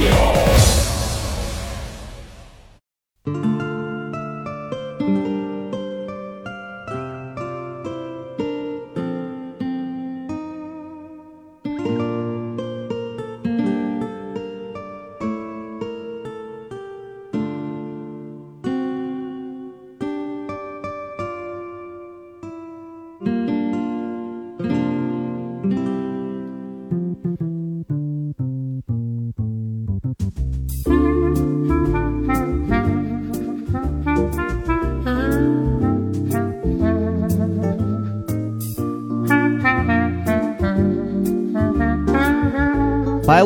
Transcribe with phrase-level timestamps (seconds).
[0.00, 0.59] 百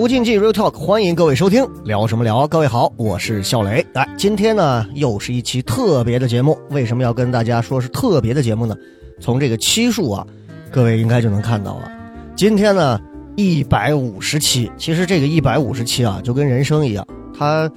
[0.04, 2.46] 无禁忌 Real Talk，欢迎各位收听，聊什么聊？
[2.46, 3.82] 各位好，我是笑雷。
[3.94, 6.58] 来，今天呢又是一期特别的节目。
[6.68, 8.76] 为什么要跟大家说是特别的节目呢？
[9.18, 10.26] 从这个期数啊，
[10.70, 11.90] 各位应该就能看到了。
[12.36, 13.00] 今天呢
[13.34, 17.70] 一百五十期，其实这个一百五十期啊，就跟人生一样，它，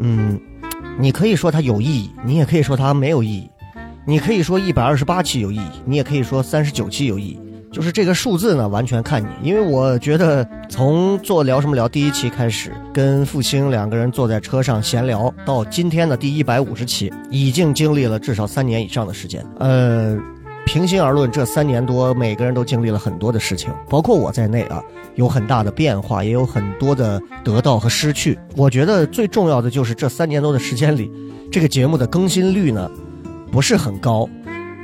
[0.00, 0.40] 嗯，
[0.98, 3.50] 你可以说它有意义，你也可以说它没有意义。
[4.06, 7.38] 你可以说一百二十八期有意义，你也可以说三十九期有意义。
[7.76, 19.44] 就是这个数字呢，完全看你，因为我觉得从做聊什么聊第一期开始，跟付兴两个人坐在车上闲聊，到今天的第一百五十期，已经经历了至少三年以上的时间。
[19.58, 20.18] 呃，
[20.64, 24.82] 平心而论，这三年多，每个人都经历了很多的事情，包括我在内啊，
[25.16, 28.38] 有很大的变化，也有很多的得到和失去。
[28.56, 31.12] 我觉得最重要的就是这三年多的时间里，
[31.52, 32.90] 这个节目的更新率呢，
[33.52, 34.26] 不是很高。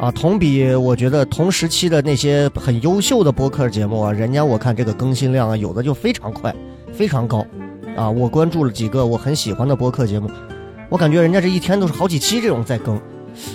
[0.02, 6.52] 啊，同比我觉得同时期的那些很优秀的播客节目啊，人家我看这个更新量啊，有的就非常快，
[6.92, 7.46] 非常高。
[7.96, 10.28] 啊，我关注了几个我很喜欢的播客节目，
[10.88, 12.96] 我感觉人家这一天都是好几期这种在更。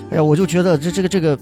[0.10, 1.38] 哎呀，我就觉得这这个这个，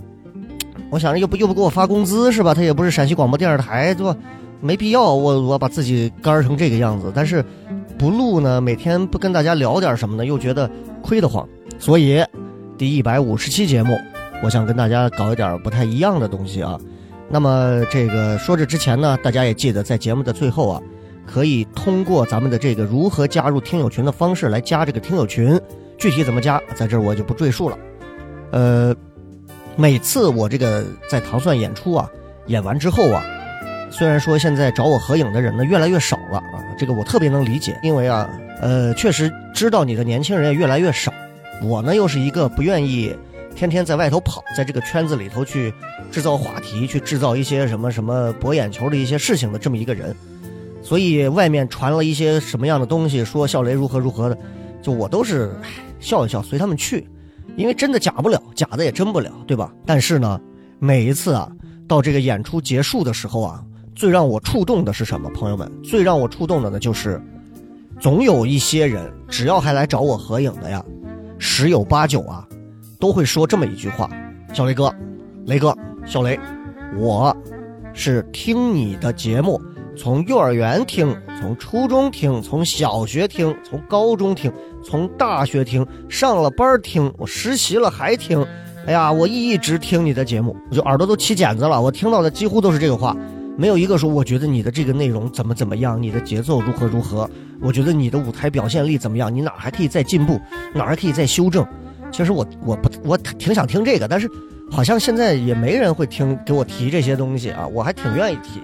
[0.90, 2.56] 我想着又不又不给我发工资是吧？
[2.56, 4.18] 他也不是陕西广播电视台对吧？
[4.60, 7.12] 没必要我我把自己干成这个样子。
[7.14, 7.46] 但是
[8.00, 10.68] 不录呢，每天不跟大家聊点什么呢，又觉得
[11.04, 11.48] 亏得慌。
[11.78, 12.26] 所以
[12.76, 13.96] 第一百五十期节目。
[14.44, 16.80] 我想跟大家搞一点不太一样的东西啊，
[17.30, 20.82] 那么这个说这之前呢，大家也记得在节目的最后啊，
[21.26, 25.60] 可以通过咱们的这个如何加入听友群的方式来加这个听友群，
[25.98, 27.78] 具体怎么加，在这儿我就不赘述了。
[28.52, 28.96] 呃，
[29.76, 32.08] 每次我这个在糖蒜演出啊，
[32.46, 33.24] 演完之后啊，
[33.90, 38.30] 虽然说现在找我合影的人呢越来越少了啊，这个我特别能理解，因为啊，
[38.62, 41.12] 呃，确实知道你的年轻人也越来越少，
[41.64, 43.16] 我呢又是一个不愿意。
[43.56, 45.74] 天天在外头跑，在这个圈子里头去
[46.12, 50.14] 制造话题，去制造一些什么什么博眼球的一些事情的这么一个人，
[50.84, 54.38] 所以外面传了一些什么样的东西，说笑雷如何如何的，
[54.82, 55.56] 就我都是
[56.02, 57.08] 笑一笑，随他们去，
[57.56, 59.74] 因为真的假不了，假的也真不了，对吧？
[59.86, 60.40] 但是呢，
[60.78, 61.50] 每一次啊，
[61.88, 63.64] 到这个演出结束的时候啊，
[63.96, 65.30] 最让我触动的是什么？
[65.30, 67.22] 朋友们，最让我触动的呢，就是
[68.02, 70.84] 总有一些人，只要还来找我合影的呀，
[71.40, 72.46] 十有八九啊。
[73.00, 74.10] 都会说这么一句话
[74.54, 74.94] ：“小雷哥，
[75.46, 75.76] 雷哥，
[76.06, 76.40] 小雷，
[76.98, 77.36] 我
[77.94, 79.62] 是听你的节目，
[79.98, 84.52] 从幼儿园听，从初中听，从小学听，从高中听，
[84.84, 88.46] 从大学听，上了班听，我实习了还听。
[88.88, 91.82] 哎呀，我一直听你的节目，我就耳朵都起茧子了。
[91.82, 93.16] 我听到的几乎都是这个话，
[93.58, 97.30] 没有一个说我觉得你的这个内容怎么怎么样，你的节奏如何如何，
[97.62, 100.40] 我觉得你的舞台表现力怎么样，你哪还可以再进步，
[100.74, 101.66] 哪还可以再修正。”
[102.16, 104.32] 其实我我不我挺想听这个，但是
[104.72, 108.62] 好像现在也没人会听给我提这些东西啊，我还挺愿意提，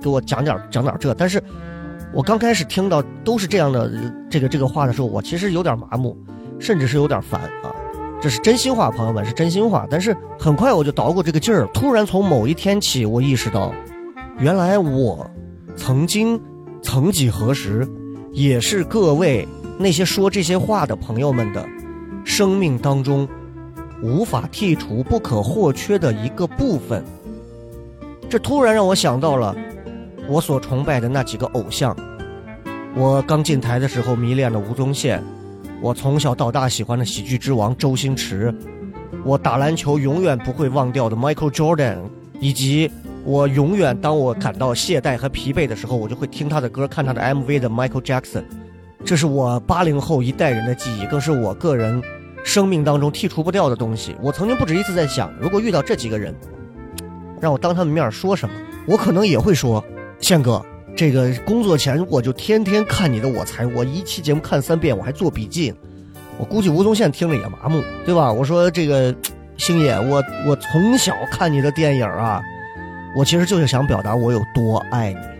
[0.00, 1.12] 给我讲点讲点这。
[1.12, 1.38] 但是
[2.14, 3.92] 我刚开始听到都是这样的
[4.30, 6.16] 这个这个话的时候，我其实有点麻木，
[6.58, 7.68] 甚至是有点烦啊。
[8.22, 9.86] 这是真心话，朋友们是真心话。
[9.90, 13.70] 但是很快我就捣鼓这个劲儿，突然从某一天起，我意识到，
[14.38, 15.30] 原来我
[15.76, 16.40] 曾经
[16.80, 17.86] 曾几何时
[18.32, 19.46] 也是各位
[19.78, 21.62] 那些说这些话的朋友们的。
[22.24, 23.28] 生命当中
[24.02, 27.04] 无法剔除、不可或缺的一个部分。
[28.28, 29.54] 这突然让我想到了
[30.28, 31.96] 我所崇拜的那几个偶像。
[32.96, 35.22] 我刚进台的时候迷恋的吴宗宪，
[35.80, 38.54] 我从小到大喜欢的喜剧之王周星驰，
[39.24, 41.98] 我打篮球永远不会忘掉的 Michael Jordan，
[42.40, 42.90] 以及
[43.24, 48.44] 我永远当我感到懈怠和疲惫的时候，我就会听他的歌、看他的 MV 的 Michael Jackson。
[49.04, 52.02] 这是我八零后一代人的记忆，更是我个人
[52.42, 54.16] 生命当中剔除不掉的东西。
[54.22, 56.34] 我曾经不止一次在想，如果遇到这几个人，
[57.38, 58.54] 让我当他们面说什么，
[58.86, 59.84] 我可能也会说：
[60.20, 60.64] 宪哥，
[60.96, 65.74] 这个工作前我就天天看你的我才，我一期节目看三遍，我还做笔记。
[66.38, 68.32] 我估计吴宗宪听了也麻木，对吧？
[68.32, 69.14] 我说这个
[69.58, 72.40] 星爷，我我从小看你的电影啊，
[73.16, 75.33] 我其实就是想表达我有多爱你。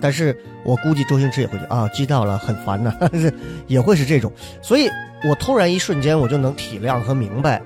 [0.00, 2.92] 但是我估计周星驰也会觉得啊，知道了，很烦呐，
[3.66, 4.32] 也会是这种。
[4.62, 4.88] 所以
[5.28, 7.60] 我突然一瞬间，我就能体谅和明白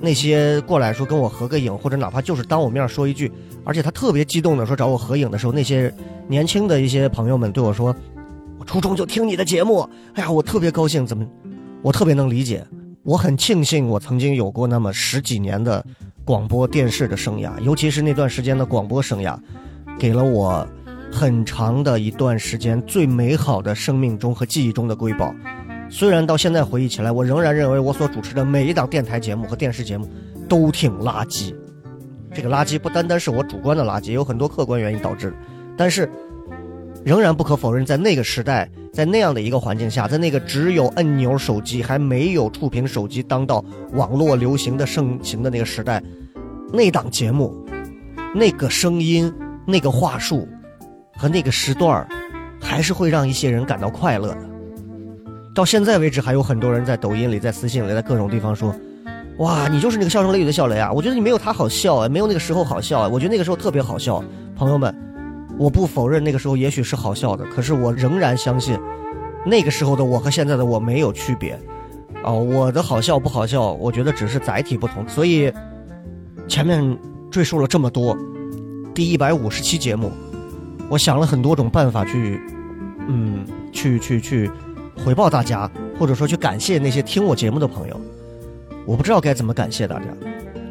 [0.00, 3.32] 那些过来说跟我合个影，或者哪怕就是当我面说一句，
[3.64, 5.92] 而且他特别激动的说找我合影的时候，那些
[6.28, 7.94] 年轻的一些朋友们对我说
[8.58, 11.26] ：“我初中就听你的节目，哎呀，我特别高兴。”怎么？
[11.82, 12.66] 我特别能理解。
[13.04, 15.84] 我很庆幸我曾经有过那么十几年的
[16.24, 19.38] 广播电视的生涯，尤其是那段时间的广播生涯，
[19.96, 20.66] 给了我
[21.12, 25.34] 很长的一段时间最美好的生命中和记忆中的瑰宝。
[25.88, 30.08] 虽然到现在回忆起来，我仍然认为我所主持的每一档电台节目和电视节目
[30.48, 31.54] 都挺垃圾。
[32.34, 35.36] 这个垃圾不单单是我主观的垃圾，有很多客观原因导致的。
[35.76, 36.10] 但是，
[37.04, 38.70] 仍然不可否认，在那个时代。
[38.92, 43.62] 在那样的一个环境下，在那个只有按钮手机还没有触屏手机当道、
[43.92, 46.02] 网络流行的盛行的那个时代，
[46.72, 47.54] 那档节目、
[48.34, 49.30] 那个声音、
[49.66, 50.48] 那个话术
[51.16, 52.06] 和那个时段
[52.60, 54.38] 还是会让一些人感到快乐的。
[55.54, 58.74] 到现在为止，还有很多人在抖音里、在私信里、在各种地方说
[59.38, 63.08] ：“哇，你就是那个笑声雷雨的笑雷啊！”我觉得你没有他好笑啊，没有那个时候好笑啊。
[63.08, 64.22] 我觉得那个时候特别好笑，
[64.54, 64.94] 朋友们。
[65.58, 68.78] 我不否认那个时候也许是好笑的，可是我仍然相信，
[69.46, 71.58] 那个时候的我和现在的我没有区别，
[72.22, 75.08] 哦，我的好笑不好笑，我觉得只是载体不同。
[75.08, 75.50] 所以
[76.46, 76.98] 前面
[77.30, 78.14] 赘述了这么多，
[78.94, 80.12] 第一百五十期节目，
[80.88, 82.40] 我想了很多种办法去，
[83.08, 84.50] 嗯，去去去
[85.04, 88.00] 回报大家，或者说去感谢那些听我节目的朋友。
[88.84, 90.04] 我不知道该怎么感谢大家，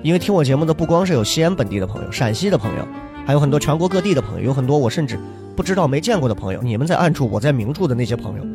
[0.01, 2.87] 因为听我节目的不光是有西安本地的朋友，陕西的朋友。
[3.25, 5.17] 还有很多全国各地的朋友，有很多我甚至
[5.55, 6.61] 不知道、没见过的朋友。
[6.61, 8.45] 你们在暗处，我在明处的那些朋友，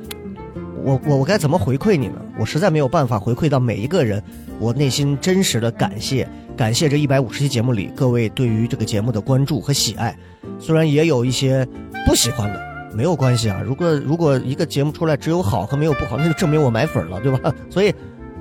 [0.85, 2.15] 我我我该怎么回馈你呢？
[2.39, 4.23] 我实在没有办法回馈到每一个人，
[4.61, 10.15] 我内心真实的感谢，感谢这一百五十期节目里各位对于这个节目的关注和喜爱。
[10.59, 11.67] 虽然也有一些
[12.07, 12.61] 不喜欢的，
[12.95, 13.63] 没有关系啊。
[13.65, 17.53] 如果如果一个节目出来只有好和没有不好，那就证明我买粉了，对吧？
[17.71, 17.93] 所以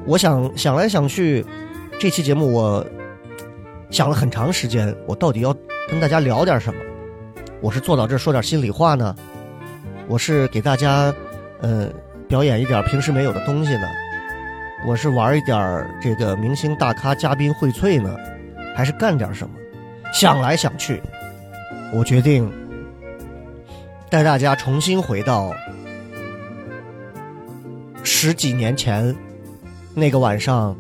[0.06, 1.45] 我想想来想去，
[1.98, 2.86] 这期节目我
[3.89, 5.56] 想了很长时间，我到底要。
[5.89, 6.80] 跟大家聊点什么？
[7.62, 9.16] 我是坐到这说点心里话呢，
[10.07, 11.12] 我是给大家，
[11.62, 11.89] 呃，
[12.27, 13.88] 表演一点平时没有的东西呢，
[14.88, 18.16] 我是玩一点这个明星大咖嘉宾荟萃呢，
[18.76, 19.54] 还是干点什么？
[20.14, 21.02] 想来想去，
[21.94, 22.52] 我决定
[24.10, 25.54] 带大家重新回到
[28.04, 29.16] 十几年前
[29.94, 30.76] 那个晚上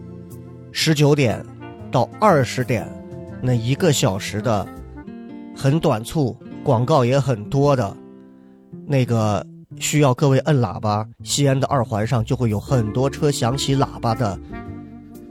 [0.71, 1.45] 十九点
[1.91, 2.87] 到二十点
[3.41, 4.67] 那一个小时的。
[5.57, 7.97] 很短促，广告也很多的，
[8.87, 9.45] 那个
[9.79, 11.07] 需要各位摁喇叭。
[11.23, 14.39] 西安的二环上就会有很多车响起喇叭的，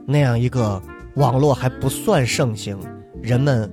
[0.06, 0.82] 那样一个
[1.14, 2.76] 网络还不算盛行，
[3.22, 3.70] 人们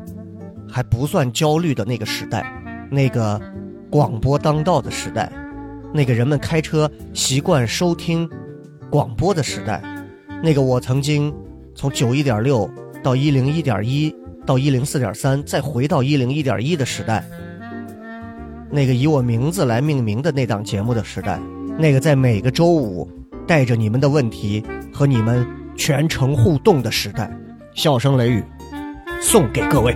[0.70, 2.46] 还不算焦虑的那个时代，
[2.92, 3.42] 那个
[3.90, 5.32] 广播当道的时代，
[5.94, 8.30] 那个人们开车习惯收听
[8.92, 9.82] 广播的时代，
[10.44, 11.34] 那个我曾经
[11.74, 12.70] 从九一点六
[13.02, 14.16] 到一零一点一。
[14.46, 17.28] 到一零四点三，再回到一零一点一的时代，
[18.76, 21.40] 那个以我名字来命名的那档节目的时代，
[21.80, 23.10] 那个在每个周五
[23.48, 24.62] 带着你们的问题
[24.94, 27.32] 和你们全程互动的时代，
[27.74, 28.44] 笑声雷雨
[29.22, 29.96] 送给各位。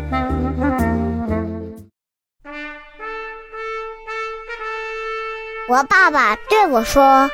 [5.68, 7.30] 我爸爸对我说：“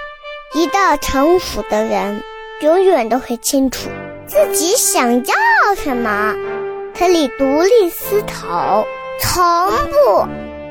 [0.56, 2.24] 一个成熟的人，
[2.62, 3.88] 永远都会清楚
[4.26, 6.34] 自己想要什么。”
[6.98, 8.88] 可以独立思考，
[9.20, 10.28] 从不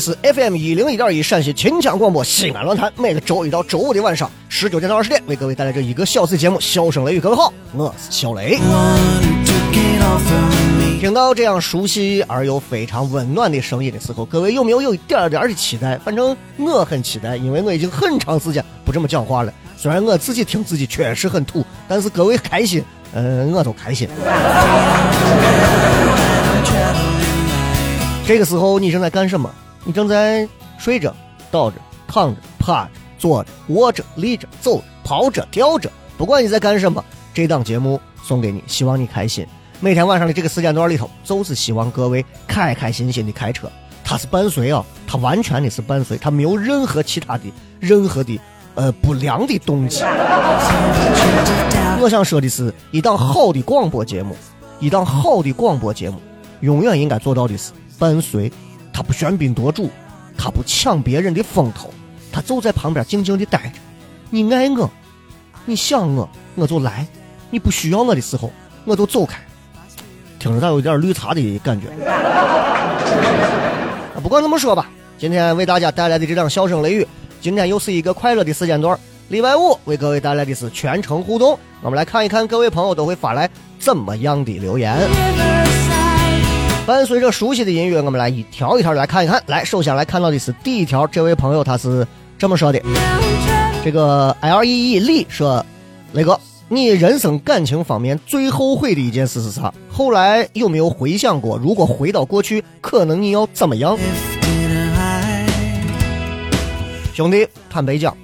[0.00, 7.18] 是 FM 一零一点一陕西秦腔广播西安论坛，每个周一到周五的晚上十九点到二十点，为各位带来这一个小时节目《笑声雷雨》。
[7.20, 8.58] 各位好，我是小雷。
[10.98, 15.98] 听到这样熟悉而又非常温暖的声音的时候，各位有没有有一点点的期待？
[15.98, 19.52] 反正我很期待，因为我已经很长时间不这么讲话了。
[19.76, 24.08] 虽然我自己听自己确实很土，但是各位开心，嗯，我都开心。
[28.26, 29.50] 这个时候你正在干什么？
[29.84, 30.46] 你正在
[30.78, 31.14] 睡着、
[31.50, 39.46] 倒着、躺着、趴着、坐着、卧着、立着、走着、跑着、跳着，不管你在干什么，这档节目送给你，希望你开心。
[39.80, 43.70] 每天晚上的这个时间段里头，就是希望各位开开心心的开车。
[44.04, 47.44] 它是伴随啊，它完全的是伴随，它没有任何其他的
[47.78, 48.38] 任何的
[48.74, 50.02] 呃不良的动机。
[52.02, 54.36] 我想说的是，一档好的广播节目，
[54.78, 56.20] 一档好的广播节目，
[56.60, 57.72] 永远应该做到的是。
[57.98, 58.50] 伴随，
[59.00, 59.88] 他不喧宾夺主，
[60.36, 61.90] 他不抢别人的风头，
[62.30, 63.70] 他就在旁边静静的待着。
[64.28, 64.90] 你爱我，
[65.64, 67.06] 你想我，我就来；
[67.48, 68.52] 你不需要我的时候，
[68.84, 69.40] 我就走开。
[70.38, 71.86] 听着他有点绿茶的感觉。
[74.22, 77.08] 不管怎么说吧，今天为大家带来的这场笑声雷雨，
[77.40, 79.00] 今天又是一个快乐的时间段。
[79.28, 84.94] 礼拜五为各位带来的是全程互动，我们来看一看各位朋友都会发来怎么样的留言。
[86.90, 89.40] 伴随着熟悉的音乐，我们来一条一条来看一看。
[89.46, 92.04] 来，首先来看到的是第一条，这位朋友他是
[92.36, 92.82] 这么说的：
[93.84, 95.64] 这个 L E E 李说，
[96.14, 99.72] 雷哥，你人生感情方面最后悔的一件事是啥？
[99.88, 103.96] 后来有没有回想过，如果回到过去，可能你要怎么样？
[107.14, 108.16] 兄弟，坦白讲，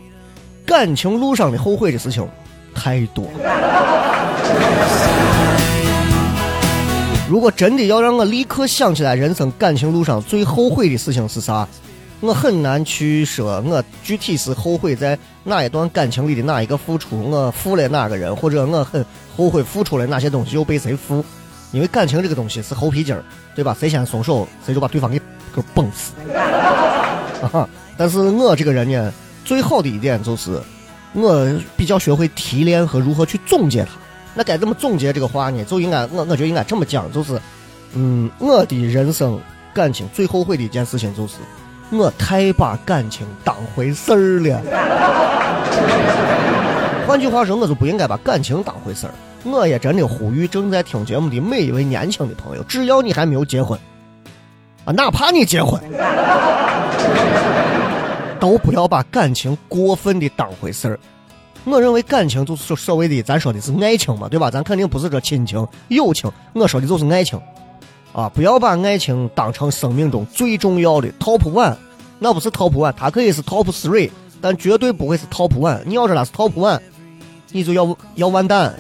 [0.66, 2.28] 感情路上的后悔的事情
[2.74, 5.05] 太多了。
[7.28, 11.66] 如果真的要让我立刻想起来人生感情路上最后悔的事情是啥，
[12.20, 19.04] 我很难去说，我具体是后悔在哪一段感情里的哪一个付出，我负了哪个人，或者我很
[19.36, 21.24] 后悔付出了哪些东西又被谁负。
[21.72, 23.24] 因为感情这个东西是猴皮筋儿，
[23.56, 23.76] 对吧？
[23.78, 25.18] 谁先松手，谁就把对方给
[25.52, 26.12] 给崩死。
[27.98, 29.12] 但是我这个人呢，
[29.44, 30.60] 最好的一点就是，
[31.12, 31.44] 我
[31.76, 33.90] 比较学会提炼和如何去总结它。
[34.38, 35.64] 那该怎么总结这个话呢？
[35.64, 37.40] 就应该我我觉得应该这么讲，就是，
[37.94, 39.40] 嗯，我的人生
[39.72, 41.36] 感情最后悔的一件事情就是，
[41.90, 44.60] 我太把感情当回事儿了。
[47.08, 49.14] 换句话说，我就不应该把感情当回事儿。
[49.44, 53.78] 我也真的呼吁正在听节目的每一位年轻的朋友，只要你还没有结婚，
[54.84, 55.80] 啊，哪怕你结婚，
[58.38, 60.98] 都不要把感情过分的当回事儿。
[61.66, 64.48] 我认为感情就是说所谓的，咱说的是爱情嘛，对吧？
[64.48, 67.40] 咱肯定不是说亲情、友情，我说的就是爱情，
[68.12, 71.74] 啊，不要把爱情当成生命中最重要的 top one，
[72.20, 74.08] 那不是 top one，它可以是 top three，
[74.40, 75.80] 但绝对不会是 top one。
[75.84, 76.78] 你要是那是 top one，
[77.50, 78.72] 你就要要完蛋。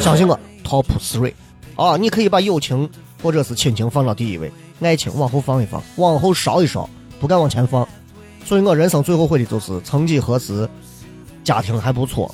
[0.00, 1.32] 相信我，top three，
[1.76, 2.90] 啊，你可以把友情
[3.22, 7.86] 或者是亲情放到第一位，爱情往后放一放，往后烧一烧，不敢往前放。
[8.44, 10.68] 所以我人生最后悔的就是，曾几何时，
[11.42, 12.32] 家庭还不错，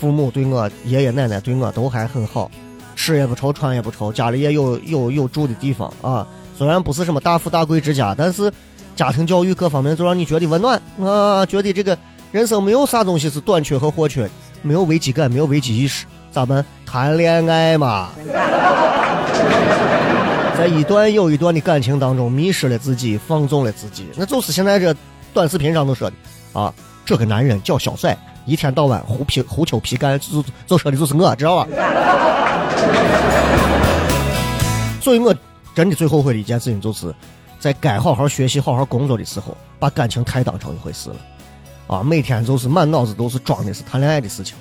[0.00, 2.50] 父母对我、爷爷奶奶对我都还很好，
[2.96, 6.26] 吃也不愁，穿也不愁，家里也有有有住的地方啊。
[6.56, 8.50] 虽然不是什么大富大贵之家，但是
[8.96, 11.98] 家庭教育各方面就让你觉得温暖啊，觉得这个
[12.30, 14.28] 人生没有啥东西是短缺和或缺，
[14.62, 16.64] 没有危机感，没有危机意识，咋办？
[16.86, 18.08] 谈恋爱嘛，
[20.56, 24.96] 在一段又一段的感情当中迷失了自己，放纵了自己，那就是现在这。
[25.32, 26.16] 短视频上都说的
[26.52, 26.72] 啊，
[27.04, 31.68] 这个男人叫小帅，一天到晚胡皮胡抽皮干，就就说的就是我，知道吧？
[35.00, 35.34] 所以我
[35.74, 37.14] 真的最后悔的一件事情，就是
[37.58, 41.16] 在该好好学习、好好工作的时候，把感情太当成一回事了。
[41.88, 44.54] 啊，每天就是满脑子都是装的是谈恋爱的事情，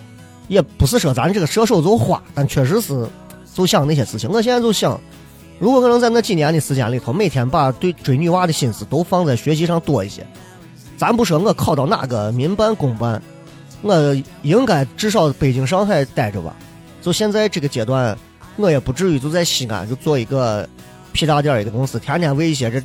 [0.47, 3.07] 也不是说咱这个射手就花，但确实是
[3.53, 4.29] 就想那些事情。
[4.29, 4.99] 我现在就想，
[5.59, 10.25] 如果可能在那几年的时间里头，每天把对追女娃的心思都放在学习上多一些。
[11.01, 13.19] 咱不说我考到哪个民办公办，
[13.81, 16.55] 我应该至少北京上海待着吧。
[17.01, 18.15] 就现在这个阶段，
[18.55, 20.69] 我也不至于就在西安就做一个
[21.11, 22.79] 屁大点儿的公司，天天为一些这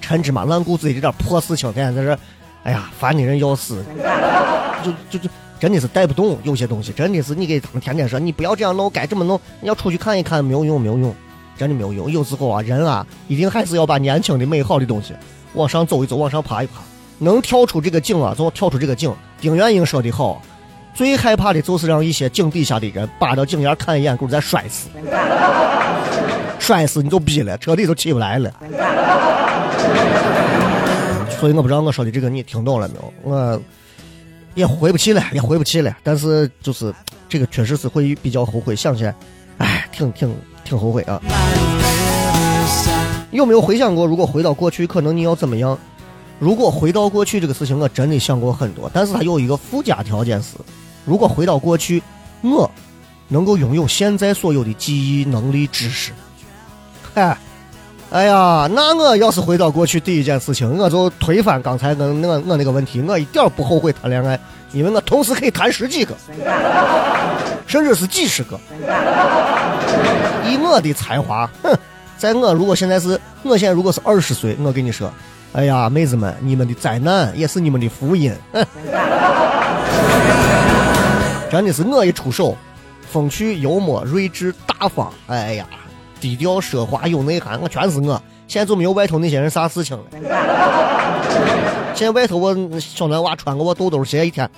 [0.00, 2.20] 陈芝麻烂谷子的这点破事情，天天在这，
[2.64, 3.84] 哎呀，烦的人要死。
[4.82, 11.14] 就就就真的是带不动，有些东西真的是你给他们天天说，你不要这样弄，该这么弄，你要出去看一看，没有用，没有用，
[11.56, 12.10] 真的没有用。
[12.10, 15.14] 有时候啊，人啊，一定还是要把年轻的美好的东西
[15.54, 16.80] 往上走一走，往上爬一爬。
[17.20, 19.14] 能跳出这个井啊，就跳出这个井。
[19.40, 20.42] 丁元英说的好，
[20.94, 24.88] 最害怕的就是让一些井底下的人扒到井沿看一眼，给我再摔死。
[26.58, 28.50] 摔死你就逼了，彻底就起不来了。
[31.38, 33.12] 所以我不知道我说的这个你听懂了没有？
[33.22, 33.62] 我
[34.54, 35.96] 也回不去了，也回不去了。
[36.02, 36.92] 但是就是
[37.28, 39.14] 这个确实是会比较后悔，想起来，
[39.58, 40.34] 哎，挺挺
[40.64, 41.20] 挺后悔啊。
[43.30, 45.78] 有没有回想过，如果回到过去，可能你要怎么样？
[46.40, 48.90] 如果回到过去这个事情，我真的想过很多。
[48.94, 50.56] 但是它有一个附加条件是，
[51.04, 52.02] 如果回到过去，
[52.40, 52.68] 我
[53.28, 56.12] 能够拥有现在所有的记忆能力、知识。
[57.14, 57.36] 嗨，
[58.10, 64.40] 哎呀，那我要是回到过去，第一件事情，我就推翻刚才那那我那个问题，我一点不后悔谈恋爱，
[64.72, 66.14] 因为我同时可以谈十几个，
[67.66, 68.58] 甚至是几十个。
[70.48, 71.76] 以我的才华，哼。
[72.16, 75.10] 在我如果现在是，我现在如果是二十岁，我跟你说，
[75.52, 78.32] 哎呀，妹子们，你们的灾难也是你们的福音。
[81.50, 82.56] 真的是我一出手，
[83.10, 85.66] 风趣幽默、睿智大方，哎呀，
[86.20, 88.22] 低调奢华有内涵，我全是我。
[88.46, 90.04] 现在就没有外头那些人啥事情了。
[91.94, 94.48] 现在外头我小男娃穿个我豆豆鞋一天，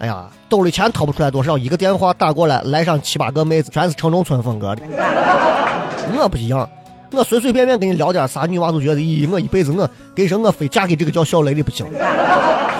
[0.00, 4.82] 哎呀，兜里钱掏不出来多少，一个电话打过来，来上七八个妹子，全是城中村风格的。
[6.18, 6.68] 我不一样。
[7.12, 11.84] 我随随便便跟你聊点啥，女娃都觉得咦，我一辈子我给人我非嫁给这个叫小雷的不行，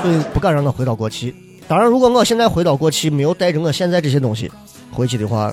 [0.03, 1.35] 所以不敢让我回到过去。
[1.67, 4.51] 当然，如果我现在回到过去，没有带着我现在这些东西
[4.93, 5.53] 回去的话，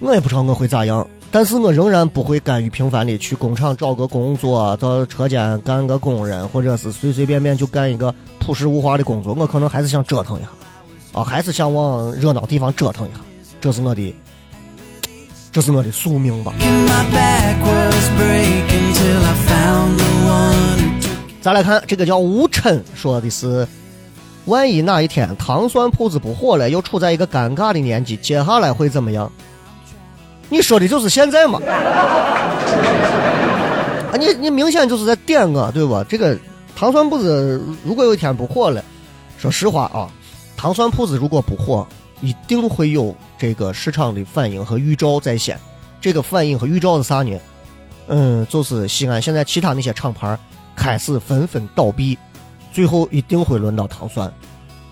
[0.00, 1.06] 我也不知道我会咋样。
[1.30, 9.34] 但是我仍然不会甘于平凡的去工厂找个工作，到车间干个工人，或者是随随便便就干一个朴实无华的工作。
[9.34, 10.48] 我可能还是想折腾一下，
[11.12, 13.18] 啊，还是想往热闹地方折腾一下，
[13.60, 14.14] 这是我的。
[15.54, 16.52] 这是我的宿命吧。
[21.40, 23.64] 再来看这个叫吴琛说的是：
[24.46, 29.30] 万一哪一天糖蒜铺子不火了，又处在一个尴尬的年纪，接下来会怎么样？
[30.48, 31.60] 你说的就是现在嘛？
[34.10, 36.02] 啊，你你明显就是在点我，对不？
[36.08, 36.36] 这个
[36.74, 38.82] 糖蒜铺子如果有一天不火了，
[39.38, 40.10] 说实话啊，
[40.56, 41.86] 糖蒜铺子如果不火。
[42.24, 45.60] 一定会有这个市场的反应和预兆在先，
[46.00, 47.38] 这个反应和预兆是啥呢？
[48.08, 50.38] 嗯，就是西安现在其他那些厂牌
[50.74, 52.16] 开始纷纷倒闭，
[52.72, 54.32] 最后一定会轮到糖蒜。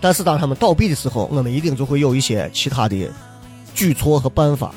[0.01, 3.09] 但是当他们倒闭的时候，我们一定就会有一些其他的
[3.75, 4.75] 举措和办法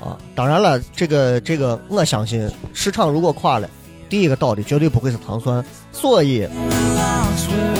[0.00, 0.16] 啊。
[0.34, 3.68] 当然了，这个这个，我相信市场如果垮了，
[4.08, 5.62] 第一个倒的绝对不会是糖蒜。
[5.92, 6.46] 所以，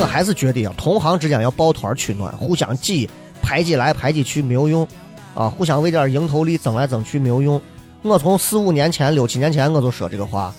[0.01, 3.09] 我还是觉得啊，同行之间要抱团取暖，互相挤。
[3.43, 4.87] 排挤来排挤去没有用，
[5.35, 7.61] 啊，互相为点蝇头利争来争去没有用。
[8.03, 10.55] 我从四五年前、六七年前我就说这个话，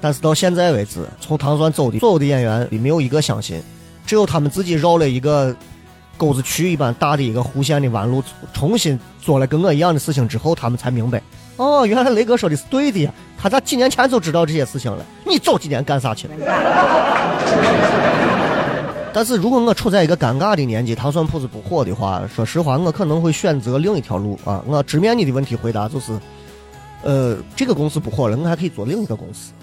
[0.00, 3.62] 但是到现在为止，从唐山走的所有的演员里没有一个相信，
[4.06, 5.54] 只有他们自己绕了一个
[6.16, 8.22] 沟子渠一般大的一个弧线的弯路，
[8.54, 11.20] 重新做了跟我一样的事情之后，他们才明白，
[11.56, 15.04] 哦，原来雷哥说的是对的呀，他咋几年前就知道这些事情了？
[15.26, 16.34] 你早几年干啥去了？
[19.16, 24.62] 但是如果我处在一个尴尬的年纪，糖蒜铺子不火的话，说实话，我可能会选择另一条路啊。
[24.66, 26.20] 我直面你的问题回答就是，
[27.02, 29.54] 呃，这个公司不火了，我还可以做另一个公司。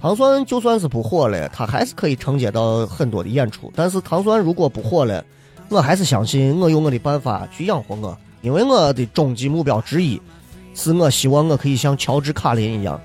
[0.00, 3.70] 糖蒜就算是不火了，它还是可以承接到很多的演出。
[3.76, 5.22] 但是糖蒜如果不火了，
[5.68, 10.18] 我还是相信我有我的办法去养活我，因为我的终极目标之一，
[10.74, 12.98] 是我希望我可以像乔治卡林一样，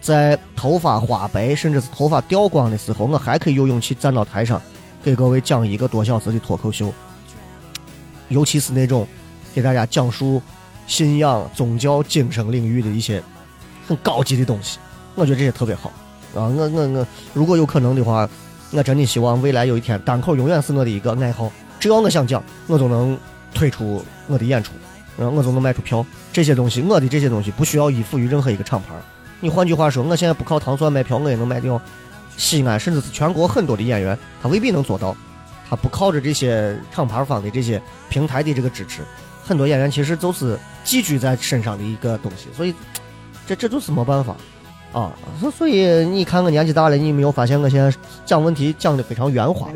[0.00, 4.58] 在头发花白甚至是头发掉光的时候，我还可以有勇气站到台上。
[5.02, 6.92] 给各位讲一个多小时的脱口秀，
[8.28, 9.06] 尤其是那种
[9.52, 10.40] 给大家讲述
[10.86, 13.22] 信仰、宗教、精神领域的一些
[13.88, 14.78] 很高级的东西，
[15.16, 15.90] 我觉得这些特别好
[16.34, 16.46] 啊！
[16.46, 18.28] 我我我，如果有可能的话，
[18.70, 23.18] 我真的希望未来有一天单口永远是我的一个爱好，只要我想讲，我就能
[23.52, 24.72] 推出我的演出，
[25.18, 26.04] 然后我就能卖出票。
[26.32, 28.94] 这些东西，我的这些东西不需要依附于任何一个厂牌。
[29.40, 31.80] 你换句话说，我现在不靠糖蒜卖票，我也能卖掉。
[32.42, 35.16] 西安甚至是全国很多的演员，他未必能做到。
[35.70, 39.00] 他不靠着这些厂牌方的这些平台的这个支持，
[39.44, 42.48] 很多演员其实都是寄居在身上的一个东西。
[42.54, 42.74] 所以，
[43.46, 44.36] 这这就是没办法
[44.92, 45.12] 啊。
[45.40, 49.68] 所所以你看我年纪大了，你没有发现我现在讲问题讲的非常圆滑？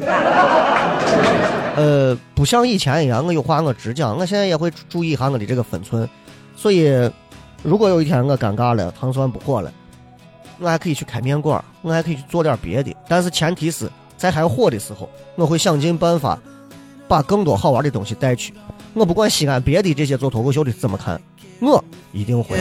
[1.77, 4.19] 呃，不像以前一样，我有话我直讲。
[4.19, 6.07] 我现在也会注意一下我的这个分寸。
[6.57, 7.11] 所以，
[7.63, 9.73] 如果有一天我尴尬了，糖蒜不火了。
[10.59, 16.39] 我还可以去开面馆，我还可以去做点别的，但是前提是在还火的时候，我会想尽办法
[17.07, 18.55] 把更多好玩的东西带去。
[18.95, 21.21] 我不管西安别的这些做脱口秀的怎么看，
[21.61, 22.57] 我一定会。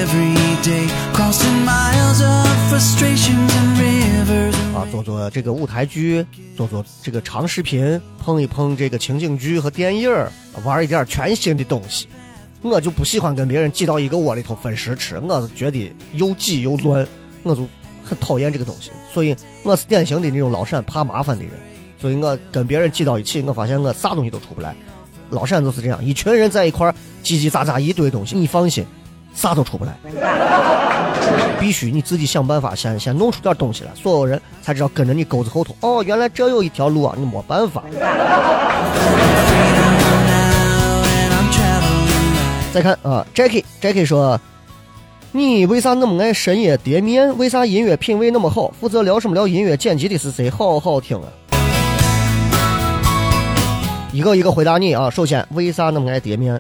[4.75, 6.25] 啊，做做这个舞台剧，
[6.58, 10.12] 做做这个长视频，碰一碰这个情景剧和电影，
[10.65, 12.10] 玩一点全新的东西。
[12.62, 17.08] 我就不喜欢跟别人挤到一个窝里头分食吃，我觉得又挤又乱，
[17.43, 17.65] 我就
[18.06, 18.91] 很讨厌这个东西。
[19.12, 21.54] 所以我是典型的那种老陕怕麻烦的人，
[22.00, 24.76] 所以我跟别人挤到一起，我发现我啥东西都出不来。
[25.32, 28.86] 老陕就是这样，一群人在一块儿叽叽喳喳一堆东西，你放心，
[29.34, 29.98] 啥都出不来。
[31.60, 35.76] 必须你自己想办法，先先弄出点东西来，所有人才知道跟着你钩子后头。
[35.80, 37.84] 哦，原来这有一条路啊，你没办法。
[42.72, 44.39] 再看啊，Jackie，Jackie 说
[45.36, 47.38] ：“你为啥那么爱深夜叠面？
[47.38, 48.71] 为啥音乐品味那么好？
[48.80, 50.50] 负责聊什么聊音乐剪辑的是谁？
[50.50, 51.28] 好好听啊！”
[54.13, 55.10] 一个一个回答你啊。
[55.10, 56.58] 首先，为啥那么爱叠面？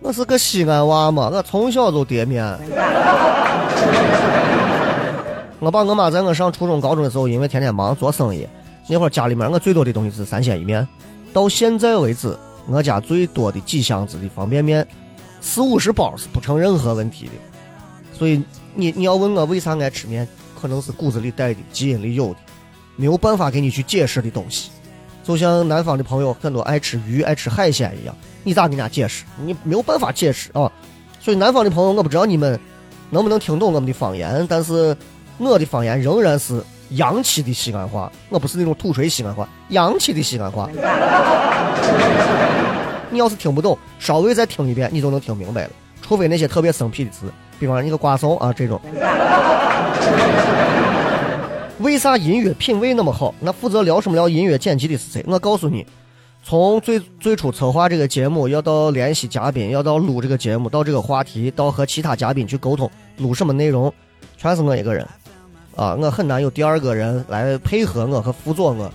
[0.00, 2.42] 我是个西安娃嘛，我从小就叠面。
[5.60, 8.44] 我爸我妈在我上初中、高中的时候，因为天天忙做生意，
[8.88, 10.84] 那会儿家里面我最多的东西是三鲜一面。
[11.32, 14.84] 到现在为止，我家最多的几箱子的方便面，
[15.40, 17.32] 四五十包是不成任何问题的。
[18.18, 18.42] 所以
[18.74, 20.26] 你你要问我为啥爱吃面，
[20.60, 22.40] 可能是骨子里带的、基因里有的，
[22.96, 24.70] 没有办法给你去解释的东西。
[25.22, 29.24] 就像南方的朋友很多爱吃鱼、爱吃海鲜一样，你咋跟人家解释？
[29.44, 30.70] 你没有办法解释啊。
[31.20, 32.58] 所以南方的朋友，我不知道你们
[33.10, 34.96] 能不能听懂我们的方言，但是
[35.36, 40.68] 我的方言仍然是洋气的西安话，我不是那种土锤西安话，洋气的西安话。
[43.10, 45.70] 你要是听不懂，稍微再听一遍，你就能听明白了。
[46.00, 48.80] 除非那些特别生僻的词，比方一个瓜怂啊这种。
[51.80, 53.32] 为啥音乐品味那么好？
[53.38, 55.24] 那负责聊什么聊音乐剪辑的是谁？
[55.28, 55.86] 我告诉你，
[56.42, 63.92] 从最最初策划这个节目，要到联系嘉宾，要到录这个节目，到这个话题，到和其他嘉宾去沟通录什么内容，
[64.36, 65.06] 全是我一个人。
[65.76, 68.90] 啊，我很难有第二个人来配合我和辅佐我，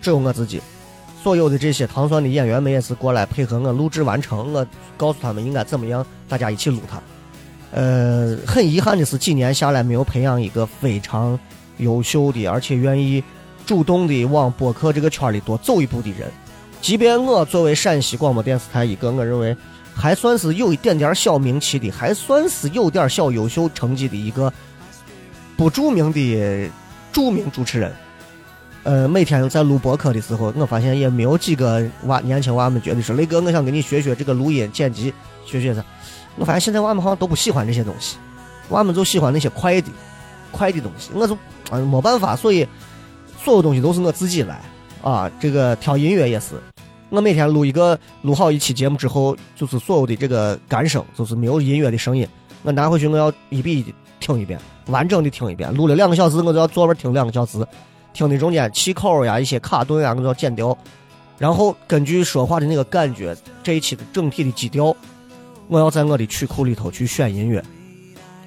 [0.00, 0.62] 只有我自己。
[1.20, 4.64] 所有的这些糖蒜的演员们也是过来配合我录制完成，我
[4.96, 7.02] 告诉他们应该怎么样，大家一起录它。
[7.72, 11.38] 呃，很遗憾的是，几年下来没有培养一个非常。
[11.78, 13.22] 优秀的，而且愿意
[13.64, 16.28] 主动的往播客这个圈里多走一步的人，
[16.80, 19.56] 即便我作为陕西广播电视台一个我认为
[19.94, 24.52] 还算是有一点点小名气的，还算是有点小优秀成绩的一个
[25.56, 26.68] 不著名的
[27.12, 27.92] 著名主持人，
[28.82, 35.14] 呃，每天在录播客的时候，我发现也没有几个娃年轻娃们觉得说雷哥，我想跟你学学这个录音剪辑，
[35.46, 35.84] 学学啥。
[36.38, 38.16] 我发现现在娃们好像都不喜欢这些东西，
[38.68, 39.88] 娃们就喜欢那些快的。
[40.50, 41.34] 快的东西，我就
[41.68, 42.66] 啊没办法，所以
[43.38, 44.62] 所有东西都是我自己来
[45.02, 45.30] 啊。
[45.38, 46.54] 这个挑音乐也是，
[47.10, 52.26] 我每天录一个录好一期节目之后，就是所有的这个干声，就是没有音乐的声音，
[52.62, 55.70] 我拿回去我要一比一的听一遍，完整的听一遍。
[55.74, 57.58] 录了两个小时，我就要坐那听两个小时，
[58.14, 60.76] 听的中间气口呀、一些卡顿呀，我都要剪掉。
[61.36, 64.96] 然后根据说话的那个感觉，这一期的整体的基调，
[65.68, 67.62] 我要在我的曲库里头去选音乐。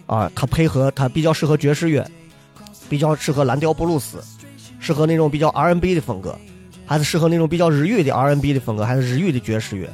[0.07, 2.05] 啊，它配合它比较适合爵士乐，
[2.89, 4.21] 比较适合蓝调布鲁斯，
[4.77, 6.37] 适合那种比较 R&B 的风格，
[6.85, 9.89] 还是适合那种比较日语的 R&B 的风格，还是日语的爵士乐。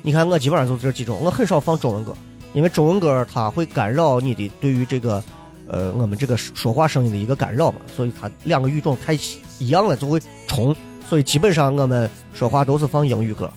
[0.00, 2.16] 你看我基本上就这几种，我很少放中文歌，
[2.54, 5.22] 因为中文歌它会干扰你的对于这个，
[5.68, 9.12] 呃，我们这个说话声音的一个干扰嘛，所以它两个语种太
[9.58, 10.74] 一样了就会冲，
[11.06, 13.52] 所以基本上我们说话都是放英语歌，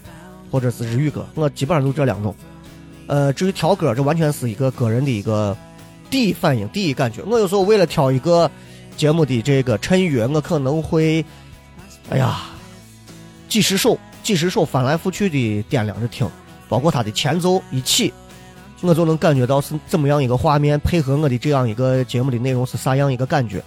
[0.51, 2.35] 或者是日语歌，我基本上就这两种。
[3.07, 5.55] 呃，至于挑歌，这完全是一个个人的一个。
[6.07, 8.49] 第一反应，第一感觉，我有时候为了挑一个
[8.95, 11.25] 节目的这个衬乐，我可能会，
[12.11, 12.43] 哎呀，
[13.49, 16.29] 几十首、几十首翻来覆去的掂量着听，
[16.69, 18.13] 包括它的前奏一起，
[18.81, 23.61] 我就能感觉到是怎么样一个画面，配合我的这样一个节目的内容是啥样一个感觉，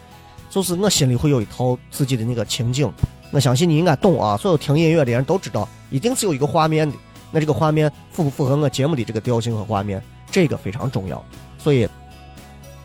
[0.48, 2.90] 就是我心里会有一套自己的那个情景。
[3.32, 6.96] 我相信你应该懂啊，所有听音乐的人都知道，一定是有一个画面的。
[7.30, 11.24] 那这个画面符不符合我节目的这个调性和画面，这个非常重要，
[11.58, 11.88] 所以。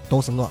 [0.10, 0.48] 都是我，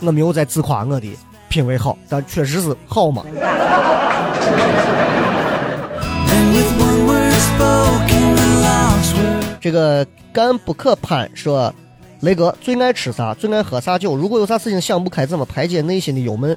[0.00, 3.24] 我没有在自夸我的品味好，但确实是好嘛。
[9.60, 11.74] 这个干不可攀说，
[12.20, 13.34] 雷哥最爱吃啥？
[13.34, 14.14] 最爱喝啥酒？
[14.14, 16.56] 如果有啥事情想不开，怎么排解内心的忧闷？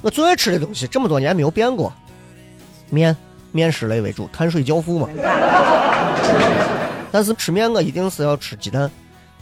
[0.00, 1.92] 我最爱吃的东西这么多年没有变过，
[2.90, 3.16] 面，
[3.56, 5.08] 面食类为主，碳水教父嘛。
[7.10, 8.90] 但是吃面我一定是要吃鸡蛋。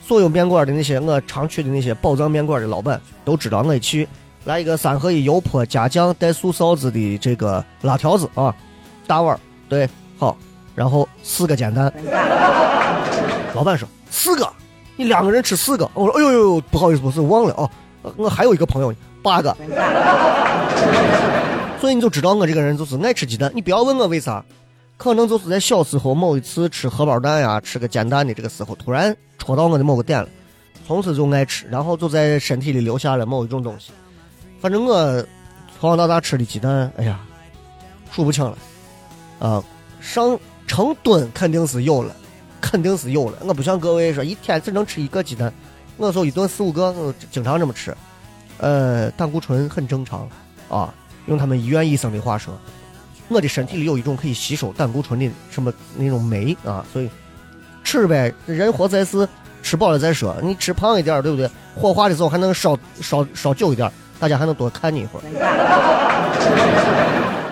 [0.07, 4.07] 所有面馆的那些我常去的那些宝藏面馆的老板都知道，我去
[4.45, 8.55] 来一个三合一油泼加酱带素臊子的这个辣条子啊，
[9.05, 10.37] 大碗对好，
[10.73, 11.91] 然后四个煎蛋。
[13.55, 14.47] 老板说四个，
[14.95, 15.89] 你两个人吃四个？
[15.93, 17.69] 我说哎呦呦，不好意思，不是忘了啊，
[18.15, 19.57] 我还有一个朋友八个。
[21.79, 24.43] 所以你就知道我这个人就是爱吃鸡蛋，你不要问我为啥，
[24.97, 30.27] 可能就是在小时候某一次吃荷包蛋呀，吃个煎蛋的这个时候，突然戳到我的某个点了，
[30.87, 33.91] 从此就爱吃，然后就在身体里留下了某一种东西。
[34.59, 35.23] 反正我
[35.79, 37.19] 从小到大吃的鸡蛋，哎呀，
[38.11, 38.57] 数不清了，
[39.37, 39.63] 啊，
[40.01, 42.15] 上成吨肯定是有了，
[42.59, 43.37] 肯定是有了。
[43.41, 45.53] 我不像各位说一天只能吃一个鸡蛋，
[45.97, 47.95] 我说一顿四五个，经常这么吃。
[48.57, 50.27] 呃，胆固醇很正常
[50.69, 50.91] 啊，
[51.27, 52.53] 用他们医院医生的话说。
[53.27, 57.09] 我的身体里有一种可以吸收胆固醇的什么那种酶啊，所以
[57.83, 59.27] 吃呗，人活在世，
[59.63, 60.35] 吃饱了再说。
[60.43, 61.49] 你吃胖一点，对不对？
[61.75, 65.23] 火化的时候还能烧烧烧久一点，大家还能多看你一会儿。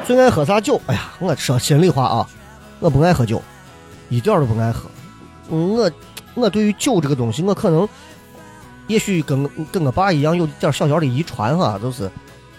[0.05, 0.79] 最爱喝啥酒？
[0.85, 2.29] 哎呀，我说心里话啊，
[2.79, 3.41] 我不爱喝酒，
[4.09, 4.87] 一点都不爱喝。
[5.49, 5.91] 我
[6.35, 7.89] 我对于酒这个东西，我可能
[8.85, 12.07] 也许跟跟我爸一样，有点小小的遗传哈，就是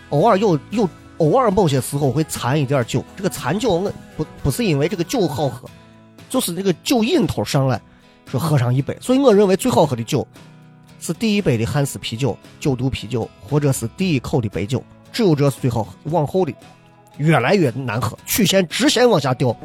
[0.09, 0.90] 偶尔有有。
[1.24, 5.66] 偶尔某些时候会掺一点酒，这个掺酒我不不是因为这个酒好喝，
[6.28, 7.80] 就是这个酒瘾头上来，
[8.30, 8.94] 说喝上一杯。
[9.00, 10.26] 所以我认为最好喝的酒
[11.00, 15.94] 是第一杯的汉斯啤酒、九度啤酒，或者是第一口的白酒，只有这是最好喝。
[16.10, 16.52] 往后的
[17.16, 19.56] 越来越难喝，曲线直线往下掉。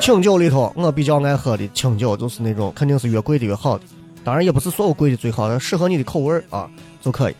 [0.00, 3.84] 清酒里头，我比较爱喝的清酒就是那种肯定是越贵的越好的，
[4.24, 6.70] 当然也不是所有贵的最好的，适合你的口味啊
[7.02, 7.34] 就可以。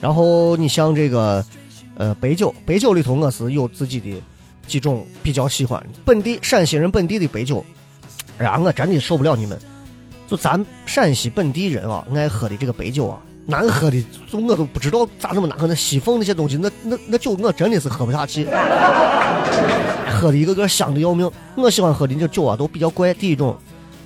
[0.00, 1.44] 然后你像这个，
[1.96, 4.16] 呃，白酒，白酒里头我是有自己的
[4.66, 7.62] 几种比较喜欢，本地陕西人本地的白酒，
[8.38, 9.58] 哎呀，我真的受不了你们，
[10.26, 18.46] 就咱陕西本地人啊，爱喝的这个白酒啊，难喝的，就我都不知道咋那么难喝，那西凤那些东西，那那那酒我真的是喝不下去，
[20.10, 21.30] 喝的一个个香的要命。
[21.56, 23.54] 我喜欢喝的这酒啊，都比较怪，第一种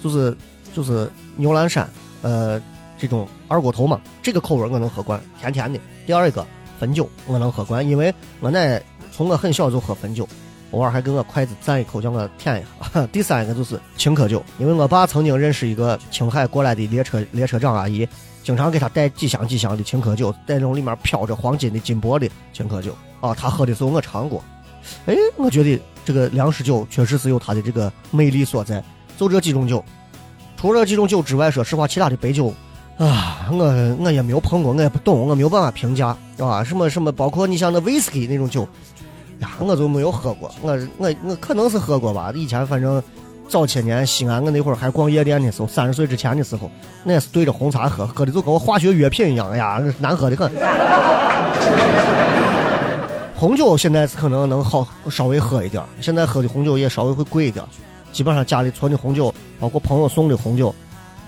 [0.02, 0.36] 就是
[0.74, 1.88] 就是牛栏山，
[2.22, 2.60] 呃。
[3.04, 5.78] 这种二锅头嘛，这个口味我能喝惯，甜甜的。
[6.06, 6.44] 第二一个
[6.80, 10.26] 汾酒我能喝惯，因为我奶从我很小就喝汾酒，
[10.70, 12.64] 偶尔还给我筷子蘸一口，叫我舔一
[12.94, 13.06] 下。
[13.08, 18.08] 第三一个就是青稞酒，因为我爸曾经认识一个青海过来的列车列车长阿姨，
[18.42, 24.42] 经常给他带几箱几箱的青稞酒，带那种里面飘着黄金的金箔的青稞酒啊，他喝的时候我尝过，
[25.04, 28.82] 哎，我觉得这个粮食酒确实是有它的这个魅力所在。
[29.18, 29.84] 就这几种酒，
[30.56, 32.52] 除了几种酒之外，说实话，其他的白酒。
[32.96, 38.62] 啊，我我也没有碰过，我也不懂，我没有办法评价，啊，什么什么，包括你像那威士忌那种酒，
[39.40, 42.30] 呀，我就没有喝过，我我我可能是喝过吧。
[42.36, 43.02] 以前反正
[43.48, 46.70] 早些年西安，我那会儿还逛夜店的时候，三十岁之前的时候，
[47.02, 50.48] 那是对着红茶喝，喝的就跟我化学药品一样，哎呀，难喝的很。
[53.34, 57.64] 红酒现在是可能能好稍微喝一点，现在喝的红酒也稍微会贵一点，
[58.12, 60.72] 基本上家里存的红酒，包括朋友送的红酒。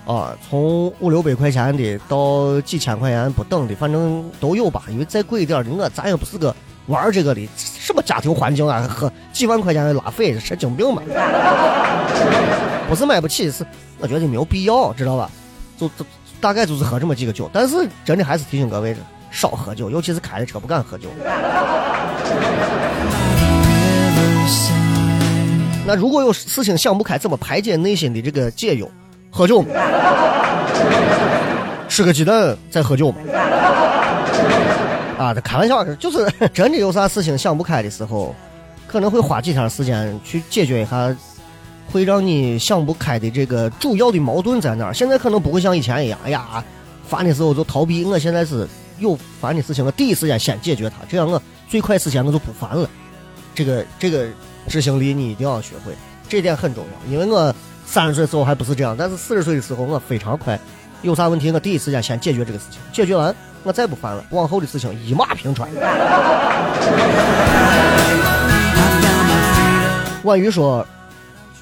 [0.07, 4.83] 啊，从五六百块钱的到几千块钱不等的，反正都有吧。
[4.89, 11.01] 因为再贵一点的，我咱也不是个玩这个的，什么家庭环境啊，喝几万块钱的拉菲，神经病嘛！
[12.87, 13.67] 不是买不起，是
[13.99, 15.29] 我觉得没有必要，知道吧？
[15.77, 16.05] 就就
[16.39, 18.95] 大概就是喝这么几个酒，但是真的还是提醒各位
[19.29, 21.09] 少喝酒，尤其是开的车不敢喝酒。
[25.85, 28.89] 那如果有事情想不开，怎么排解内心的这个解忧？
[29.37, 29.63] 喝酒，
[31.87, 33.13] 吃个鸡蛋再喝酒
[35.15, 38.33] 啊，这开玩笑，就是 真的有啥事情想不开的时候，
[38.87, 41.15] 可能会花几天时间去解决一下，
[41.91, 44.93] 会让你想不开的这个主要的矛盾在哪儿。
[44.93, 46.63] 现在可能不会像以前一样，哎呀，
[47.07, 48.03] 烦的时候就逃避。
[48.05, 52.89] 我现在是有烦的事情，我第一时间先解决它，这样我最快时间我就不烦了。
[53.53, 54.25] 这个这个
[54.67, 55.93] 执行力你一定要学会，
[56.27, 57.53] 这点很重要，因为我。
[57.89, 60.59] 三十岁时候还不是这样，但是四十岁的时候我非常快，
[61.03, 65.69] 有啥问题我第一时间先解决这个事情，解决完我再不烦了，往后的事情一马平川。
[70.23, 70.85] 婉瑜说：“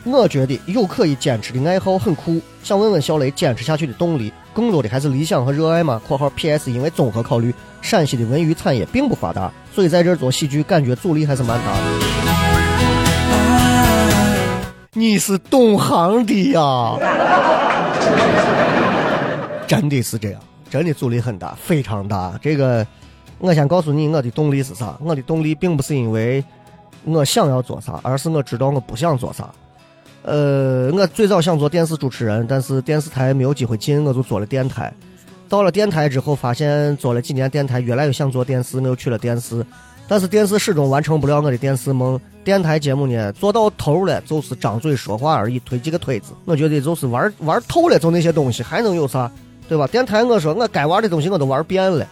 [0.04, 12.45] 我觉得有可以坚持的爱好很酷，想问问小雷坚持下去的动力，更多的还是理想和热爱吗？（括号 P.S.） 因为综合考虑，陕西的文娱产业并不发达，所以在这做喜剧感觉阻力还是蛮大的。”
[14.98, 16.98] 你是懂行的呀，
[19.68, 22.40] 真的是这样，真的阻力很大，非常大。
[22.42, 22.88] 这个，
[23.40, 24.98] 我先告诉你，我的动力是啥？
[25.02, 26.42] 我的动力并不是因为
[27.04, 29.50] 我想要做啥，而是我知道我不想做啥。
[30.22, 34.94] 呃，我最早想做电视主持人，但是电视台没有机会进，我就做了电台。
[35.50, 39.66] 到了电台之后，发现做了几年电台，越来越想做电视，我又去了电视。
[40.08, 46.34] 但是电视始终完成不了我的电视梦，电台节目呢做到头了，就是张嘴说话而已，推几个推子。
[46.46, 49.32] 我觉得就是玩玩透了，就那些东西还能有啥，
[49.68, 49.88] 对吧？
[49.88, 52.08] 电台我说我该玩的东西我都玩遍了。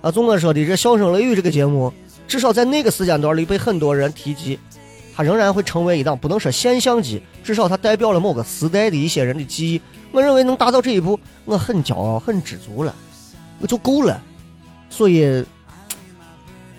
[0.00, 1.92] 啊，就我说的这笑声雷雨这个节目，
[2.28, 4.58] 至少在那个时间段里被很多人提及，
[5.16, 9.80] 它仍然会成为一档不能说现象级，至少它代表了某个时代的一些人的记忆。
[10.12, 12.94] 我认为能达到这一步，我很骄傲，很知足了，
[13.60, 14.22] 我就够了。
[14.88, 15.44] 所以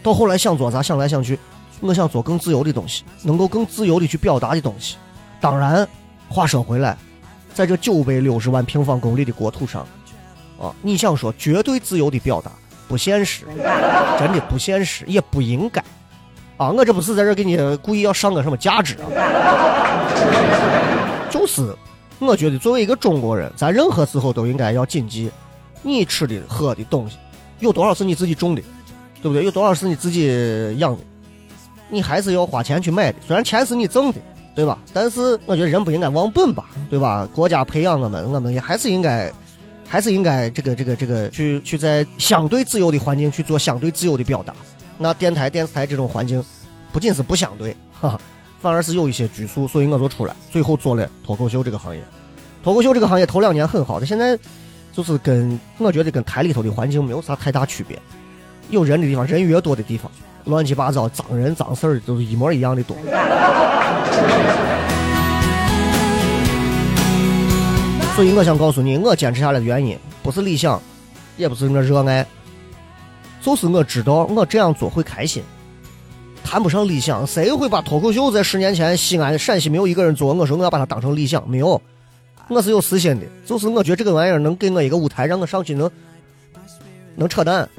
[0.05, 1.39] 到后来想做啥，想来想去，
[1.79, 4.97] 我想做更自由的东西，能够更自由的去表达的东西。
[5.41, 5.87] 当然，
[6.29, 6.95] 话说回来，
[7.55, 9.81] 在这九百六十万平方公里的国土上，
[10.61, 12.51] 啊，你想说绝对自由的表达
[12.87, 13.45] 不现实，
[14.19, 15.83] 真的不现实，也不应该。
[16.57, 19.09] 啊，我这不是在这给你故意要上个什么价值啊？
[21.31, 21.75] 就是
[22.19, 25.31] 我觉得作为一个中国人，咱任何时候都应该要谨记，
[25.81, 27.17] 你吃的喝的东西
[27.57, 28.61] 有多少是你自己种的，
[29.25, 29.43] 对不对？
[29.43, 30.27] 有多少是你自己
[30.77, 31.01] 养的，
[31.89, 33.17] 你还是要花钱去买的。
[33.25, 34.19] 虽然钱是你挣的，
[34.53, 34.77] 对吧？
[34.93, 37.27] 但是我觉得人不应该忘本吧，对吧？
[37.33, 39.33] 国家培养我们，我们也还是应该，
[39.87, 44.53] 还是应该这个这个这个去去在相对自由的环境去做相对自由的表达。
[44.99, 46.43] 那电台、电视台这种环境，
[46.91, 48.21] 不仅是不相对，哈，
[48.61, 52.03] 反而是有一些拘束，所以我就出来，最后做了脱口秀这个行业。
[52.63, 54.37] 脱口秀这个行业头两年很好的，现在
[54.93, 57.99] 就是跟我觉得跟台里头的环境没有啥太大区别。
[58.69, 60.11] 有人的地方，人越多的地方，
[60.45, 62.95] 乱七八糟、脏人、脏事儿都是一模一样的多。
[68.15, 70.81] 所以我想告诉你，我坚持下来的原因，不是理想，
[71.35, 72.25] 也不是我热爱。
[73.41, 75.43] 就是我知道我这样做会开心，
[76.43, 77.27] 谈不上理想。
[77.27, 80.33] 谁会把脱口秀在十年前西安、陕西没有一个人做？
[80.33, 81.81] 我说我要把它当成理想，没有，
[82.47, 83.25] 我是有私心的。
[83.45, 85.91] 就是我觉得这个玩意儿能给我一个舞台，让我上去能
[87.15, 87.69] 能扯淡，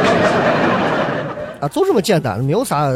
[1.60, 2.90] 啊，就这么简单，没有啥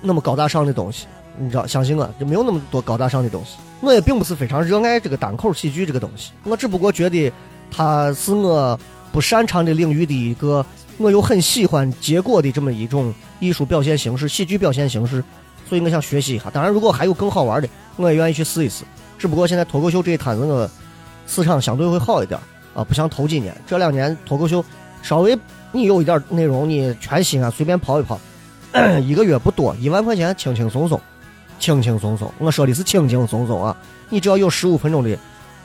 [0.00, 1.06] 那么高大上的东西。
[1.36, 3.56] 你知道，相信我，就没有那么多高大上的东西。
[3.80, 7.32] 我也并不是非常热爱这个单口喜剧这个东西，我只不过觉得
[7.70, 8.78] 它是我。
[9.12, 15.22] 不擅长的领域的一个，我又很喜欢结果的这么一种艺术表现形式、喜剧表现形式，
[15.68, 16.50] 所以我想学习一下。
[16.50, 18.82] 当然，如果还有更好玩的，我也愿意去试一试。
[19.16, 20.68] 只不过现在脱口秀这一摊子，我
[21.28, 22.40] 市场相对会好一点
[22.74, 24.64] 啊，不像头几年，这两年脱口秀
[25.00, 25.38] 稍微
[25.74, 28.20] 你有一点内容，你全西安随便跑一跑，
[29.02, 31.00] 一个月不多，一万块钱轻轻松松，
[31.58, 32.32] 轻轻松松。
[32.38, 33.76] 我说的是轻轻松松啊，
[34.08, 35.18] 你只要有十五分钟的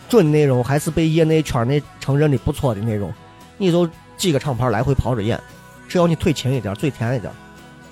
[0.10, 3.14] 准内容，还是被业内圈内承认的不错的内容。
[3.60, 5.40] 你就几个厂牌来回跑着演，
[5.88, 7.32] 只要你腿轻一点，嘴甜一点，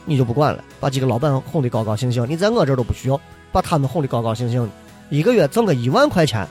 [0.04, 0.64] 你就不管了。
[0.80, 4.68] 把几个老板哄得高高兴兴，你在我这都不需要把他们哄得高高兴兴。
[5.12, 6.48] 一个月挣个一万块钱，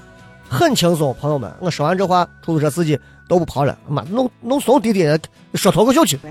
[0.48, 1.14] 很轻松。
[1.20, 3.76] 朋友们，我说完这话，出租车司机都不跑了。
[3.88, 5.04] 妈，弄弄怂滴滴
[5.54, 6.18] 说脱口秀去。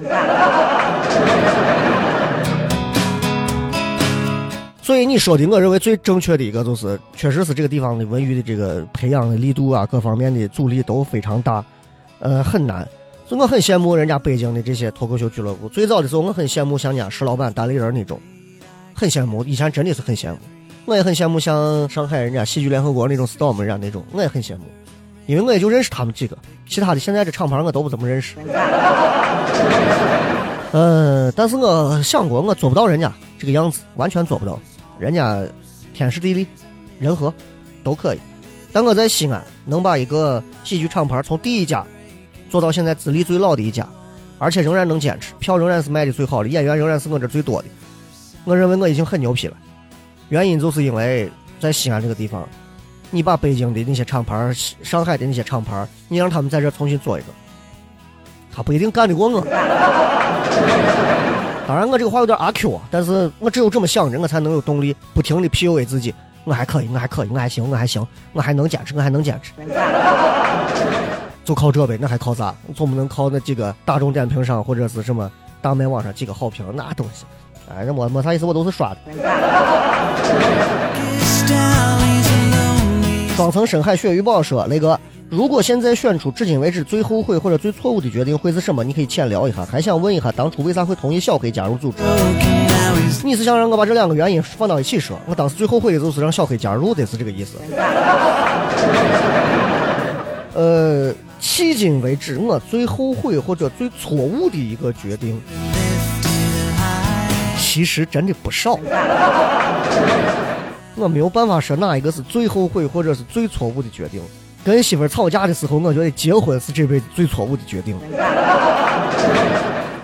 [4.82, 11.66] 所以你说的，我认为最正确的一个就是，确实是这个地方的文娱的这个培养的力度啊，各方面的阻力都非常大。
[12.20, 12.88] 呃，很难，
[13.28, 15.68] 所以我很羡慕人家北京的这些脱口秀俱乐部。
[15.68, 18.22] 最早的时候，我很羡慕像人家石老板、单立人那种，
[18.94, 19.44] 很羡慕。
[19.44, 20.38] 以前真的是很羡慕。
[20.86, 24.64] 我也很羡慕像上海人家喜剧联合国那种 storm 人家那种，我也很羡慕，
[25.26, 28.36] 因为我也就认识他们几个，其他的现在这厂牌我都不怎么认识。
[30.72, 34.60] 嗯，但是我想过，我做不到人家这个样子，完全做不到。
[35.00, 35.44] 人家
[35.94, 36.46] 天时地利
[37.00, 37.34] 人和
[37.84, 38.20] 都可以，
[38.72, 41.86] 但我在西安能把一个喜剧厂牌从第一家。
[42.48, 43.86] 做到现在资历最老的一家，
[44.38, 47.68] 而且仍然能坚持，票仍然是卖的最好的，演员仍然是我这最多的。
[48.46, 49.58] 我认为我已经很牛批了。
[50.30, 52.48] 原因就是因为在西安这个地方，
[53.12, 57.28] 你把北京的那些厂牌、上海的那些厂牌，你让他们在这重新做一个，
[58.54, 59.42] 他不一定干得过我。
[61.68, 69.52] 当然，我这个话有点阿 Q 啊，但是我只有这么想着，我才能有动力，不停的 PUA 自己，我还可以，我还可以，我还行，我还行，我还能坚持，我还能坚持。
[71.44, 72.54] 就靠这呗，那还靠啥？
[72.76, 77.26] 总不能靠那几个大众点评上或者是什么大麦网上几个好评那东西。
[77.68, 78.98] 哎，这没没啥意思，我都是刷的。
[83.36, 85.00] 双层深海鳕鱼堡说：“雷哥，
[85.30, 88.84] 如果现在选出至今为止最后悔或者最错误的决定会是什么？
[88.84, 89.66] 你可以浅聊一下。
[89.66, 91.98] 还想问一下，当初为啥会同意小黑加入组织？
[93.24, 95.18] 你是想让我把这两个原因放到一起说？
[95.26, 97.58] 我当时最后悔的就是让小黑加入的是这个意思。
[100.54, 105.40] 呃。”迄今为止，我最后悔或者最错误的一个决定，
[107.76, 108.80] 其实真的不少。
[110.96, 114.22] 我没有办法说哪一个是最后悔或者是最错误的决定。
[114.64, 117.98] 跟媳妇吵架的时候，我觉得结婚是这辈子最错误的决定。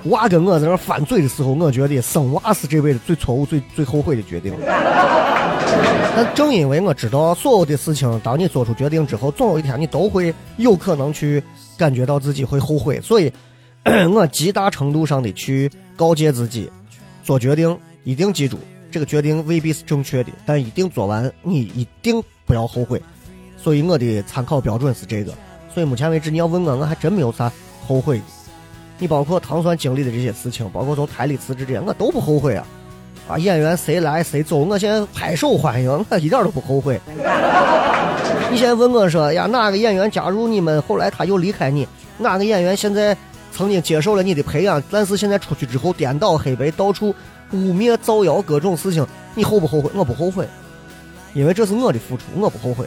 [0.09, 4.53] 娃跟我在那翻嘴的时候，我觉得生娃是这辈子最错误、最最后悔的决定。
[6.13, 11.41] 但正因为我知道所有的事情，当你做出决定之后，总有一天你都会有可能去
[11.77, 13.31] 感觉到自己会后悔，所以，
[14.13, 16.69] 我极大程度上的去告诫自己，
[17.23, 18.57] 做决定一定记住
[18.91, 23.01] 这个决定未必是正确的，但一定做完，你一定不要后悔。
[23.57, 25.33] 所以我的参考标准是这个。
[25.73, 27.51] 所以目前为止，你要问我，我还真没有啥
[27.87, 28.23] 后悔的。
[28.99, 32.67] 你包括唐酸经历的这些事情，包括从台里辞职这些，我都不后悔啊。
[33.27, 36.99] 啊，演员谁来谁走，我现在拍手欢迎，我一点都不后悔。
[38.51, 41.87] 你现在问我说呀，哪个演员加入你们，后来他又离开你？
[42.17, 43.15] 哪个演员现在
[43.51, 47.13] 曾经接受了你的培养，但是现在出去之后颠倒黑白，到处
[47.51, 49.91] 污蔑造谣各种事情，你后不后悔？
[49.93, 50.47] 我不后悔，
[51.33, 52.85] 因为这是我的付出，我不后悔。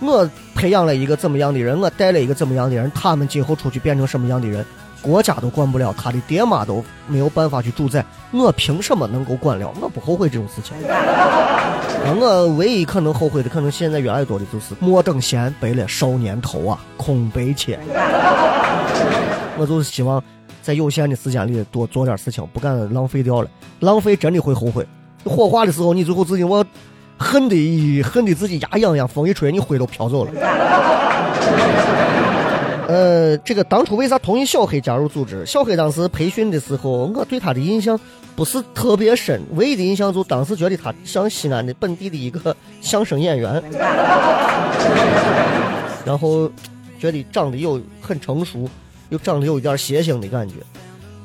[0.00, 4.64] 我培养了一个怎么样的人，我带了一个怎么样的人，他们今后出去变成什么样的人？
[5.00, 9.70] 国家都管不了，他的爹妈都没有办法去主宰，我凭什么能够管了？
[9.80, 10.74] 我不后悔这种事情。
[12.20, 17.78] 我唯一可能后悔的，可能现在越来越多的就是莫等闲，白了少年头啊，空悲切。
[19.58, 20.22] 我就是希望
[20.62, 23.48] 在有限的时间里多做点事情，不敢浪费掉了，
[23.80, 24.86] 浪费真的会后悔。
[25.24, 26.64] 火化的时候，你最后自己我
[27.16, 30.32] 恨的恨的自己牙痒痒，风一吹，你灰都飘走了。
[32.86, 35.46] 呃，这个当初为啥同意小黑加入组织？
[35.46, 37.98] 小黑当时培训的时候，我对他的印象
[38.36, 43.62] 不是特别深，唯一的印象就当时觉得他像西安的本地的一个相声演员，
[46.04, 46.50] 然后
[46.98, 48.68] 觉得长得又很成熟，
[49.14, 50.54] 又长得有一点谐星的感觉，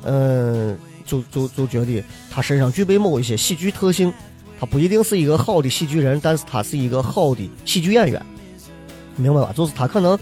[0.04, 4.14] 嗯，就就就觉得他身上具备某一些喜剧特性，
[4.60, 8.24] 他不一定是一个好的喜剧人，但是他是一个好的喜剧演员，
[9.16, 9.52] 明白吧？
[9.56, 10.18] 就是他可能。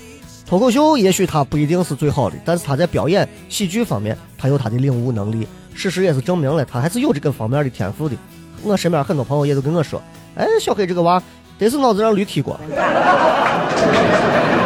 [0.50, 5.46] 脱口秀也许他不一定是最好的，但是他在表演喜剧方面，他有他的领悟能力。
[5.74, 8.16] 事实也是证明了，他还是有这个方面的天赋的。
[8.64, 10.02] 我身边很多朋友也都跟我说
[10.40, 11.22] ：“哎，小黑这个娃，
[11.60, 12.58] 得是脑子让驴踢过。”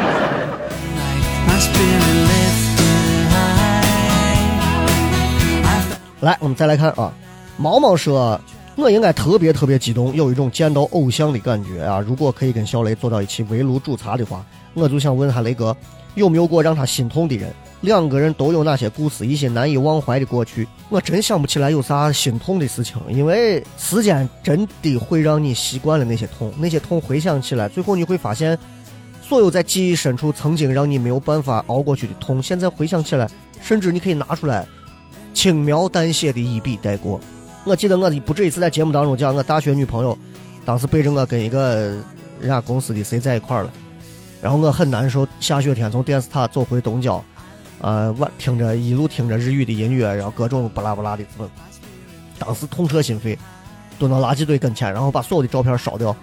[6.21, 7.11] 来，我们再来看啊，
[7.57, 8.39] 毛毛说
[8.77, 11.99] ：“我应该特别特别激动，有一种见到偶像的感觉啊！
[11.99, 15.75] 如果可以跟小雷坐到一起围炉煮茶的话。”我就想问下雷哥，
[16.15, 17.51] 有没有过让他心痛的人？
[17.81, 19.27] 两个人都有哪些故事？
[19.27, 20.65] 一些难以忘怀的过去？
[20.87, 28.57] 我真想不起来有啥心痛的事情，因为时间真的会让你习惯了那些痛，那些痛回想起来，最后你会发现，
[29.21, 33.27] 所有在记忆深处曾经让你没有办法熬过去的痛，现在回想起来，
[33.61, 34.65] 甚至你可以拿出来，
[35.33, 37.19] 轻描淡写的一笔带过。
[37.63, 40.17] 我记得我不止一次在节目当中讲，我大学女朋友，
[40.65, 41.95] 当时背着我跟一个
[42.39, 43.71] 人家公司的谁在一块了。
[44.41, 47.23] 然后我很难受，下雪天从电视塔走回东郊，
[47.79, 51.47] 呃，我听着一路听着日语的音乐，然后各种巴拉巴拉的字，
[52.39, 53.37] 当时痛彻心扉，
[53.99, 56.15] 蹲到垃圾堆跟前，然后把所有的照片烧掉。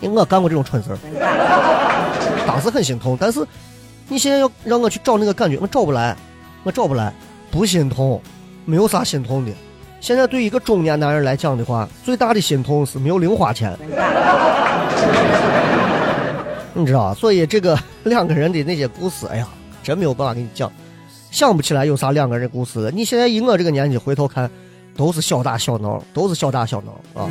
[0.00, 3.14] 因为我干过这种蠢事儿，当时很心痛。
[3.20, 3.46] 但是
[4.08, 6.16] 你现在要让我去找那个感觉，我找不来，
[6.62, 7.12] 我找不来，
[7.50, 8.20] 不心痛，
[8.64, 9.52] 没有啥心痛的。
[10.00, 13.76] 现在对一个中年男人来讲的话，最大的心痛是没有零花钱。
[16.74, 19.48] 你知道，所以这个两个人的那些故事，哎呀，
[19.82, 20.70] 真没有办法给你讲，
[21.30, 22.90] 想不起来有啥两个人故事了。
[22.90, 24.48] 你现在以我这个年纪回头看，
[24.96, 27.28] 都是小打小闹，都是小打小闹啊。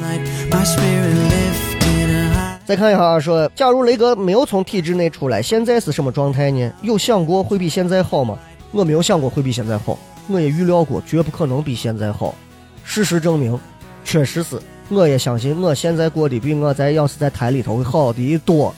[2.66, 6.70] 再看一下，说假如雷哥没有从体制内出来，现在是什么状态呢？
[6.82, 8.38] 有想过会比现在好吗？
[8.72, 9.98] 我没有想过会比现在好，
[10.28, 12.36] 我也预料过绝不可能比现在好。
[12.84, 13.60] 事实证明，
[14.04, 14.60] 确实是。
[14.90, 18.74] 我也相信我现在过得比我在要是在台里头会好的多。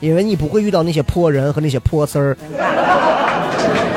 [0.00, 2.36] 因为你不会遇到那些 破人和那些破事儿，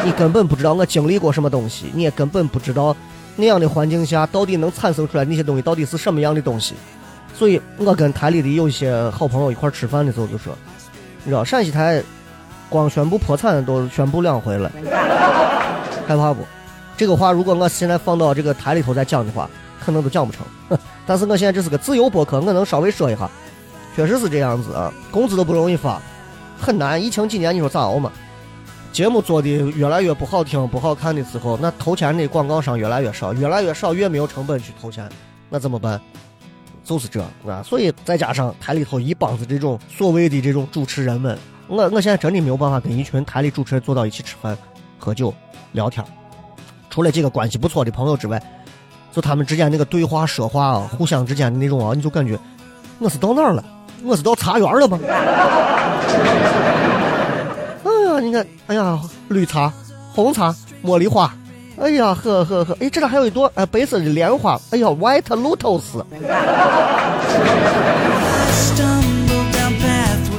[0.06, 2.96] 你根本不知道我经历过什么东西，你也根本不知道
[3.36, 6.76] 那样的环境下到底能产生出来那些东西到底是什么样的东西。
[7.34, 10.56] 所以我跟台里的有一些好朋友一块吃饭的时候就说，
[11.24, 12.04] 你知道陕西台
[12.70, 14.72] 光宣布破产都宣布两回了，
[16.07, 16.41] 害怕不？
[16.97, 19.49] 这个话如果我现在放到这个台里头再讲的话，
[19.80, 20.45] 可能都讲不成。
[21.05, 23.30] 但是我现在这是个自由博客，我能稍微说一下。
[23.95, 26.01] 确实是这样子啊，工资都不容易发，
[26.59, 27.01] 很难。
[27.01, 28.11] 疫情几年，你说咋熬嘛？
[28.91, 35.09] 节目做的越来越不好听、不好看的时候，那投钱的广告商越来越少，越来越少，越没有成本去投钱，
[35.49, 35.99] 那怎么办？
[36.84, 37.61] 就是这啊。
[37.63, 41.38] 所以再加上台里头一帮子这种所谓的这种主持人们，
[41.68, 44.57] 我我现在真的没有办法跟一群台里主持人坐到一起吃饭、
[44.97, 45.34] 喝酒、
[45.72, 46.05] 聊天。
[46.89, 48.41] 除了几个关系不错的朋友之外，
[49.11, 52.38] 就他们之间那个对话说话啊，互相之间的那种啊，你就感觉
[52.99, 53.63] 我是到哪儿了？
[54.03, 54.99] 我是到茶园了吗？
[57.84, 58.99] 哎 呀，你看，哎呀，
[59.30, 59.74] 绿茶、
[60.13, 61.34] 红茶、茉莉花，
[61.82, 66.03] 哎呀，呵呵呵，哎，这里还有一朵哎白色的莲花，哎呀，White Lotus。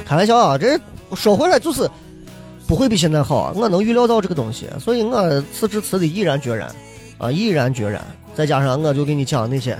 [0.07, 0.79] 开玩笑啊，这
[1.15, 1.91] 说回来就是
[2.67, 6.71] 不会比现在好，我能预料到这个东西，所以我辞职辞的毅然决然，
[7.19, 8.01] 啊，毅然决然。
[8.35, 9.77] 再加上我就给你讲那些。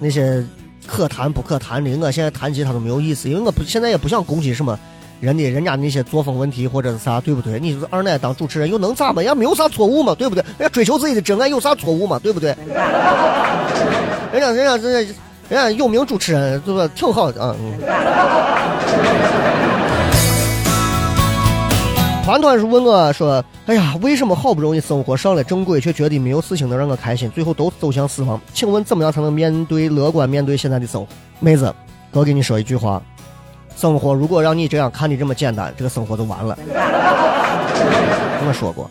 [0.00, 0.44] 那些
[0.86, 4.78] 可谈不可谈的，我现在谈及他都没有意思，因为我不现在也不想攻击什么
[5.20, 7.60] 人的人家那些作风问题或者是啥，对不对？
[7.60, 9.22] 你就是二奶当主持人又能咋嘛？
[9.22, 10.42] 人家没有啥错误嘛，对不对？
[10.58, 12.54] 人家追求自己的真爱有啥错误嘛，对不对？
[14.32, 15.14] 人家人家人家
[15.48, 16.88] 人家有名主持人，对吧？
[16.94, 17.54] 挺好的啊。
[17.58, 17.74] 嗯
[22.24, 28.40] 团团是问我说：“哎呀，为什么好不容易生活上了正轨，却觉得没有事情能让我开心，最后都走向死亡？
[28.54, 31.70] 请问怎么样才能面对乐观面对现在的生活？”妹子，
[32.10, 33.02] 哥给你说一句话：
[33.76, 36.56] 生活如果让你这样看的这么简单，这个生活就完了。
[38.46, 38.90] 我说过，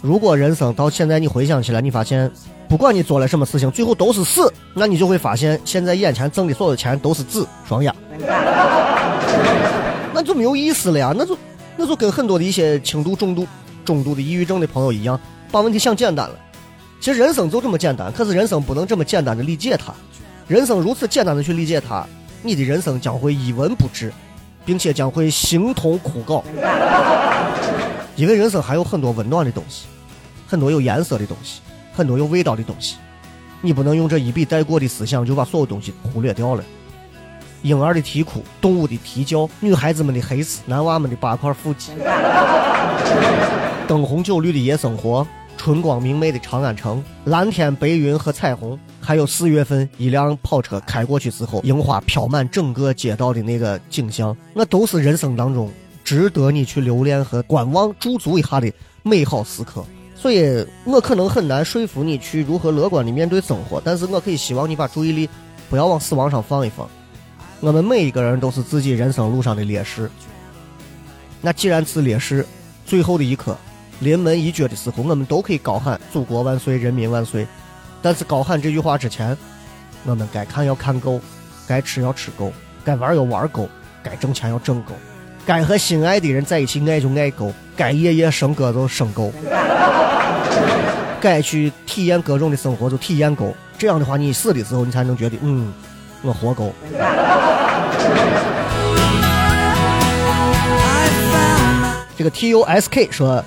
[0.00, 2.30] 如果人生到现在你回想起来，你发现
[2.68, 7.94] 不管你做了什么事情，最后都是死，那你就会发现现在眼前挣的所有钱都是纸双压，
[10.12, 11.36] 那就没有意思了呀，那就。
[11.76, 13.44] 那就跟很多的一些轻度、重度、
[13.84, 16.36] 中度的抑郁症的朋友一样，把问题想简单了。
[17.00, 19.92] 其实人生就这么简单，可是人生不能这么简单的理解它。
[20.46, 22.06] 人生如此简单的去理解它，
[22.44, 24.12] 你的人生将会一文不值，
[24.64, 26.44] 并且将会形同枯槁。
[28.14, 29.86] 因为人生还有很多温暖的东西，
[30.46, 31.60] 很多有颜色的东西，
[31.94, 32.96] 很多有味道的东西。
[33.60, 36.62] 你不能用这一笔带过的思想就把所有东西忽略掉了。
[37.62, 41.92] 婴儿的啼哭，动物的啼叫，女孩子们的黑丝，男娃们的八块腹肌，
[43.88, 45.26] 灯红酒绿的夜生活，
[45.56, 55.72] 春光明媚的长安城，蓝天白云和彩虹，还有四月份一辆跑车开过去之后，樱花飘满整个街道的那个景象，那都是人生当中
[56.04, 58.70] 值得你去留恋和观望驻足一下的
[59.02, 59.82] 美好时刻。
[60.24, 65.28] 所以我可能很难说服你去如何乐观的面对生活，但是我可以希望你把注意力
[65.68, 66.88] 不要往死亡上放一放。
[67.60, 70.10] 我们每一个人都是自己人生路上的烈士。
[71.42, 72.46] 那既然是烈士，
[72.86, 73.54] 最后的一刻，
[74.00, 77.46] 临门一脚的时候，我们都可以高喊“祖国万岁，人民万岁”。
[78.00, 79.36] 但是高喊这句话之前，
[80.06, 81.20] 我们该看要看够，
[81.68, 82.50] 该吃要吃够，
[82.82, 83.68] 该玩要玩够，
[84.02, 84.94] 该挣钱要挣够，
[85.46, 89.32] 该和心爱的人在一起爱就爱够，该夜夜笙歌就笙够，
[91.20, 93.54] 该去体验各种的生活就体验够。
[93.76, 95.72] 这样的话，你死的时候，你才能觉得，嗯。
[96.22, 96.72] 我活够。
[102.16, 103.44] 这个 T U S K 说，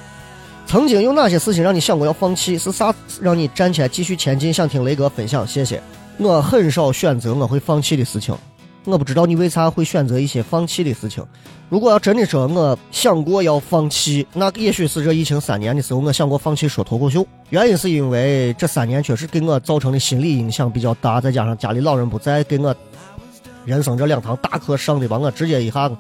[0.67, 2.55] 曾经有哪些事情让你想过要放弃？
[2.55, 4.53] 是啥让你站起来继续前进？
[4.53, 5.81] 想听雷哥分享，谢谢。
[6.17, 8.37] 我很少选择我会放弃的事情。
[8.88, 11.21] 我不知道你为啥会选择一些放弃的事情。
[11.67, 17.27] 如果要真的说我想过要放弃，那也许是这疫情三年的时候，我想过放弃说脱口秀。
[17.49, 22.73] 原因是因为这三年确实给我造成的心理影响比较大，再加上家里老人不在，给我
[23.65, 25.91] 人生这两堂大课上的把我直接一下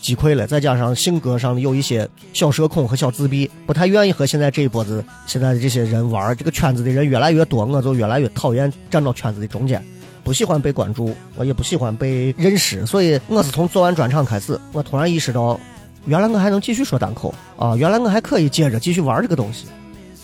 [0.00, 0.46] 击溃了。
[0.46, 6.34] 再加上性格上的有一些小社恐和小自闭，不太愿意和现在这一波子现在的这些人玩。
[6.34, 9.84] 这个圈子的人越来越多，我就越来越讨厌站到圈子的中间。
[10.22, 15.58] 不喜欢被关注，我也不喜欢被认识，所以我是从做完专场开始，我突然意识到，
[16.06, 17.74] 原来我还能继续说单口啊！
[17.76, 19.66] 原来我还可以接着继续玩这个东西，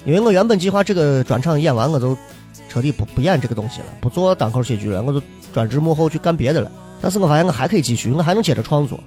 [0.05, 2.17] 因为我原本计划这个专场演完，我就
[2.69, 5.21] 彻底不不演这个东西了，不做单口喜剧了，我就
[5.53, 6.71] 专职幕后去干别的了。
[7.01, 8.99] 但是我发现我还可以继续，我还能接着创作。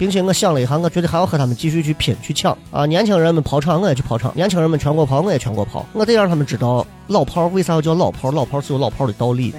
[0.00, 2.86] 并且我想了一下，我觉得还要和他们继续去拼去抢啊！
[2.86, 5.84] 年轻人们跑场，我也去跑场；年轻人们全国跑，我也全国跑。
[5.92, 9.54] 我得让他们知道老炮为啥要叫老炮，老炮是有老炮的道理。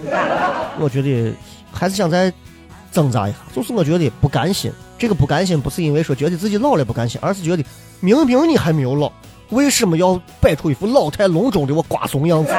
[0.80, 1.32] 我觉得
[1.72, 2.34] 还是想再
[2.92, 4.72] 挣扎一下，就是我觉得不甘心。
[4.98, 7.64] 这个不甘心不是因为说觉得自己老了不甘心，而是觉得
[8.00, 9.12] 明明你还没有老，
[9.52, 12.52] 为什么要摆出一副老态龙钟的我瓜怂样子？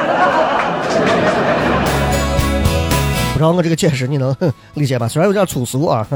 [3.33, 4.33] 不知道我这个解释你能
[4.75, 5.09] 理解吧？
[5.09, 6.07] 虽然有点粗俗啊。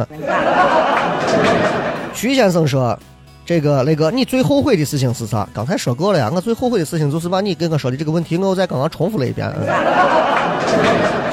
[2.15, 2.99] 徐先生说
[3.45, 5.49] ：“这个那个，你最后悔的事情是啥？
[5.53, 6.31] 刚才说过了呀。
[6.35, 9.51] 我最后悔的事情就是把你跟我说的这个问题，我又在刚刚重复了一遍。”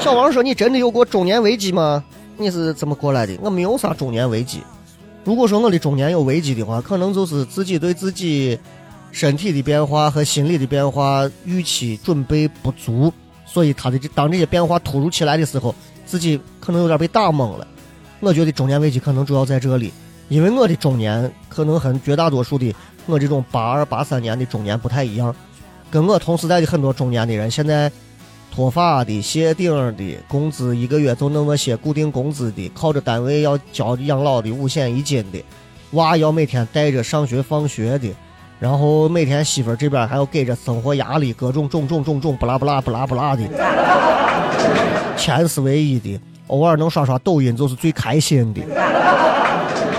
[0.00, 2.04] 小王说：“你真的有过中年危机吗？
[2.36, 3.38] 你是怎么过来的？
[3.40, 4.60] 我没有啥中年危机。
[5.24, 8.58] 如果说我的中年有危机的话，可能就是自己对自己
[9.10, 13.10] 身体的变化和心理的变化预期准备不足，
[13.46, 15.74] 所以他的这当这些变化突如其来的时候，
[16.04, 17.66] 自己可能有点被打懵了。”
[18.24, 19.92] 我觉得中年危机可能主要在这里，
[20.28, 25.34] 因为我的中年可能和绝大多数的我这种八二八三年的中年不太一样，
[25.90, 27.92] 跟我同时代的很多中年的人，现在
[28.50, 35.44] 脱发的、谢顶的，工资一个月就那么些固定工资的，靠着单位要交养老的五险一金的，
[35.90, 38.08] 娃要每天带着上学放学的，
[38.58, 43.42] 然后每天媳妇这边还要给着生活压力，各种种种种种不拉不拉不拉不拉的，
[45.18, 46.18] 钱是唯一的。
[46.48, 48.60] 偶尔能刷刷抖音就是最开心的，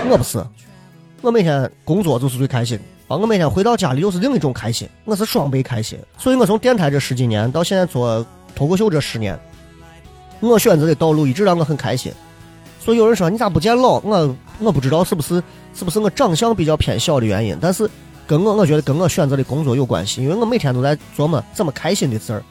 [0.08, 0.44] 我不是，
[1.20, 2.78] 我每天工作就是最开心
[3.08, 3.16] 啊！
[3.16, 5.98] 我每天回到家里又是另一种开心，我是双倍开心。
[6.16, 8.24] 所以我从电台这十几年到现在做
[8.54, 9.38] 脱口秀这十年，
[10.40, 12.12] 我选择的道路一直让我很开心。
[12.78, 13.98] 所以有人说你咋不见老？
[14.00, 15.42] 我我不知道是不是
[15.74, 17.90] 是不是我长相比较偏小的原因，但是
[18.24, 22.42] 跟我我觉得跟我选择的工作有关系，因为我每天都在琢磨怎么开心的事儿，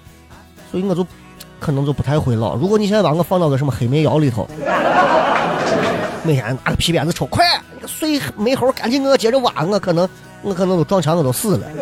[0.69, 1.07] 所以我就
[1.59, 2.55] 可能就不太会老。
[2.55, 4.47] 如果你现在把我放到个什么黑煤窑里头，
[6.23, 10.07] 每天拿个皮鞭子抽，快，你个碎煤猴赶紧给我接着挖，我可能
[10.41, 11.67] 我可能都撞墙我都死了。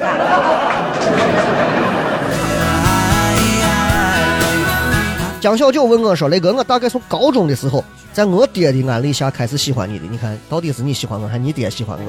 [5.40, 10.06] 江小九问我说：“雷哥，我大概从高中的时候，在我爹的安利下开始喜欢你的。
[10.10, 12.06] 你看到底是你喜欢我，还是你爹喜欢我？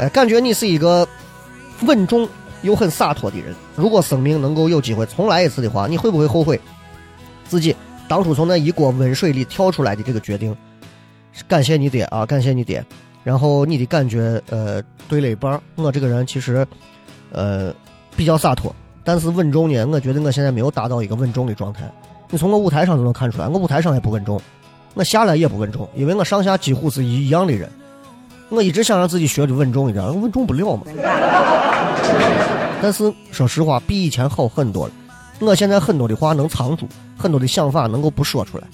[0.00, 1.06] 哎，感觉你是一个
[1.82, 2.28] 稳重
[2.62, 3.54] 又很洒脱的人。
[3.76, 6.60] 如果生命能够有机会重来一次的话，你会不会后悔
[7.46, 7.74] 自己
[8.08, 10.56] 当初从那一锅温水里跳出来的这个决定？
[11.46, 12.84] 感谢你爹啊，感谢你爹。
[13.22, 15.60] 然后你的感觉，呃，对了一半。
[15.76, 16.66] 我这个人其实，
[17.30, 17.74] 呃，
[18.16, 19.86] 比较洒脱。”但是稳重呢？
[19.86, 21.90] 我觉得我现在没有达到一个稳重的状态。
[22.28, 24.40] 你从我舞台上都能看出来，我舞台上也不稳重，
[24.94, 27.70] 我下来也不稳重，因为我上下几乎是一样的人。
[28.50, 30.82] 我一直想让自己学的稳重一点，稳重不了嘛。
[32.80, 34.92] 但是说实话，比以前好很多了。
[35.40, 38.64] 我现在很多的话能藏住，很多的想法能够不说出来，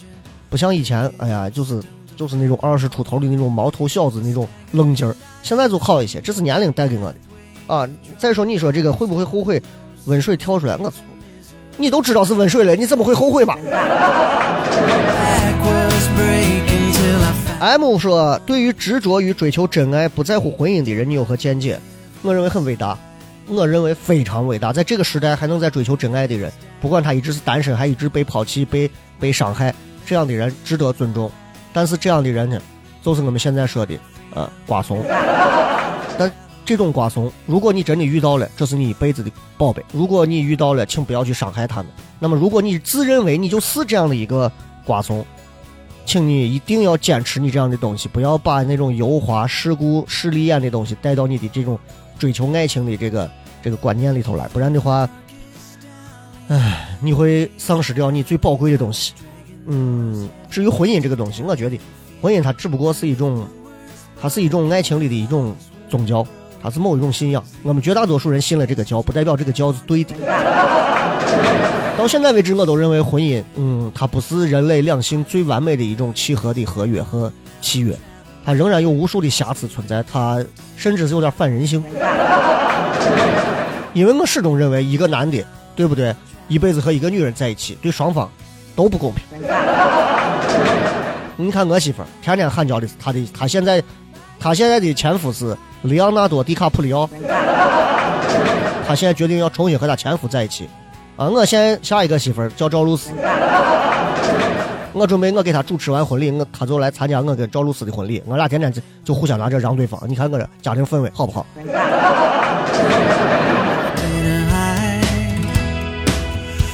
[0.48, 1.82] 不像以前，哎呀，就是
[2.16, 5.14] 就是那种二十出头的那种毛头小子那种愣劲儿。
[5.42, 7.16] 现在就好一些，这是年龄带给我的。
[7.66, 9.62] 啊，再说你说这个会不会后悔？
[10.06, 10.92] 温水跳出来，我，
[11.78, 13.56] 你都知道是温水了，你怎么会后悔吧
[17.60, 21.78] ？M 说，对于执着于追求真爱、不在乎婚姻的人，你有何见解？
[22.22, 22.98] 我认为很伟大，
[23.46, 24.72] 我认为非常伟大。
[24.72, 29.74] 在这个时代还能在追求真爱的人，不管他一直是单身，还一直被抛弃、被被伤害，
[30.04, 31.30] 这样的人值得尊重。
[31.72, 32.60] 但是这样的人呢，
[33.02, 33.98] 就是我们现在说的，
[34.34, 35.04] 呃，瓜怂。
[36.18, 36.30] 但。
[36.66, 39.84] 这种瓜怂，如果你真的遇到了，这是你一辈子的宝贝。
[39.92, 41.92] 如果你遇到了，请不要去伤害他们。
[42.18, 44.50] 那么，如果你自认为你就是这样的一个
[44.82, 45.22] 瓜怂，
[46.06, 51.78] 请你一定要坚持你这样的东西，不要把那种油滑、世故、势利眼的东西带到你的这种
[52.18, 53.30] 追求爱情的这个
[53.62, 54.46] 这个观念里头来。
[54.48, 55.08] 不然的话，
[56.48, 59.12] 唉，你会丧失掉你最宝贵的东西。
[59.66, 61.80] 嗯，至于婚姻这个东西，我觉得
[62.20, 63.46] 婚姻它只不过是一种，
[64.20, 65.56] 它是一种爱情里的一种
[65.88, 66.26] 宗教。
[66.62, 70.14] 它是某一种信仰，我们绝大多数人信了这个教，不代表这个教是对的。
[71.96, 77.96] 到现在为止，我都认为婚姻，嗯，它不是人类两性最完美的一种契合的合约和契约，
[78.44, 80.44] 它仍然有无数的瑕疵存在，它
[80.76, 81.82] 甚至是有点反人性。
[83.92, 85.44] 因为我始终认为，一个男的，
[85.76, 86.14] 对不对？
[86.48, 88.30] 一辈子和一个女人在一起，对双方
[88.74, 89.22] 都不公平。
[91.36, 93.82] 你看我媳妇儿，天天喊叫的是她的，她现在，
[94.38, 95.56] 她现在的前夫是。
[95.84, 97.06] 里昂纳多·迪卡普里奥，
[98.88, 100.66] 他现在决定要重新和他前夫在一起。
[101.16, 103.10] 啊，我现在下一个媳妇儿叫赵露思，
[104.92, 110.00] 我准备我给她主持完婚礼，我她就来参加我跟赵露思的婚礼，我俩天天就就互相拿这让对方。
[110.08, 111.46] 你看我这家庭氛围好不好？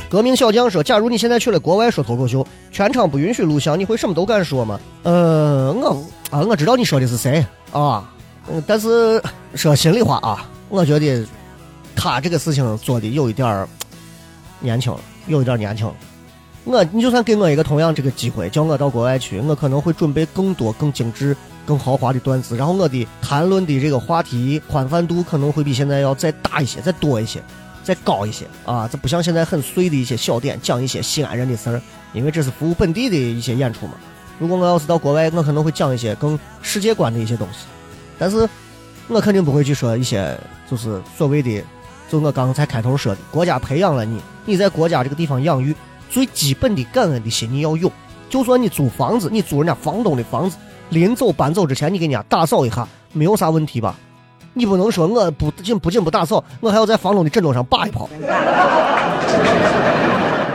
[0.08, 5.90] 革命小将说：“假如你现在去了国外说脱口秀，全场不允许录像，你会什么都敢说吗？”呃，我
[6.30, 8.10] 啊，我知道你说的是谁啊。
[8.50, 9.22] 嗯，但是
[9.54, 11.24] 说心里话啊，我觉得
[11.94, 13.68] 他这个事情做的有一点儿
[14.60, 15.94] 年轻了，有一点年轻了。
[16.64, 21.34] 我你就算给我一个同样这个机会，叫我到国外去，我可能会准备更多、更精致、
[21.64, 27.42] 更豪华的段子，然后我的谈论的这个话题宽泛度可能会比现在要再大一些、再多一些、
[27.82, 28.86] 再高一些啊！
[28.92, 31.80] 这不像现在很碎的一些小点，讲一些西安人的事儿，
[32.12, 33.94] 因为这是服务本地的一些演出嘛。
[34.38, 37.66] 如果我要是到国外，我可能会讲一些更世界观的一些东西。
[38.18, 38.46] 但是，
[39.08, 40.38] 我肯定不会去说一些
[40.70, 41.64] 就是所谓的，
[42.10, 45.72] 就我刚才开头说的，国家培养了你，你在国家这个地方养育，
[46.10, 47.88] 最基本的感恩的心你要有。
[48.28, 50.56] 就算你租房子，你租人家房东的房子，
[50.88, 53.94] 临走搬走之前，你给人家打扫一下，没有啥问题吧？
[54.54, 58.10] 你不能说我不仅不仅不打扫，我还要在房东的枕头上扒一泡。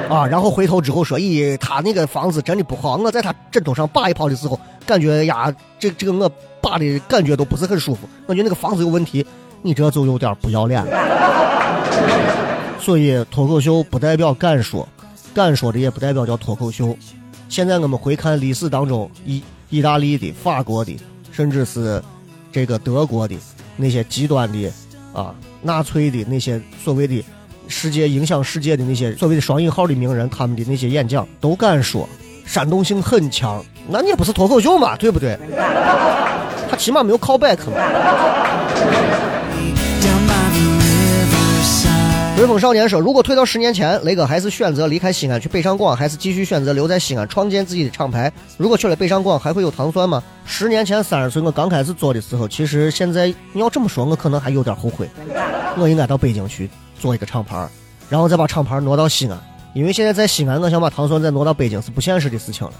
[0.09, 2.97] 啊，然后回头之后说，咦，他那个房子真的不好。
[2.97, 6.29] 我在他枕头上扒一泡的时候，感觉呀，这这个我
[6.61, 8.01] 扒的感觉都不是很舒服。
[8.25, 9.25] 我觉得那个房子有问题，
[9.61, 10.91] 你这就有点不要脸了。
[12.79, 14.87] 所以脱口秀不代表敢说，
[15.33, 16.95] 敢说的也不代表叫脱口秀。
[17.49, 20.97] 现在我们回看历史当中，意意大利的、法国的，
[21.31, 22.01] 甚至是
[22.51, 23.35] 这个德国的
[23.75, 24.71] 那些极端的
[25.13, 27.23] 啊，纳粹的那些所谓的。
[27.67, 32.07] 世界影响世界的那些所谓的双引号的名人，他们的那些演讲都敢说，
[32.45, 33.65] 煽动性很强。
[33.89, 35.35] 那你也不是脱口秀嘛，对不对？
[36.69, 37.73] 他起码没有 callback 嘛。
[42.45, 48.31] 随风少年说：“如果退到十年前，雷哥还是选择离开西安去北上广，还是继续选择留在西安创建自己的厂牌？
[48.55, 55.09] 如果去了北上广，还会有糖蒜吗？”十年前三十岁我刚开始做的时候，其实现在你要这么说，我可能还有点后悔。
[55.75, 56.69] 我应该到北京去
[56.99, 57.67] 做一个厂牌，
[58.09, 59.35] 然后再把厂牌挪到西安，
[59.73, 62.73] 因为现在在西安，我想把糖蒜再挪到北京是不现实的事情了，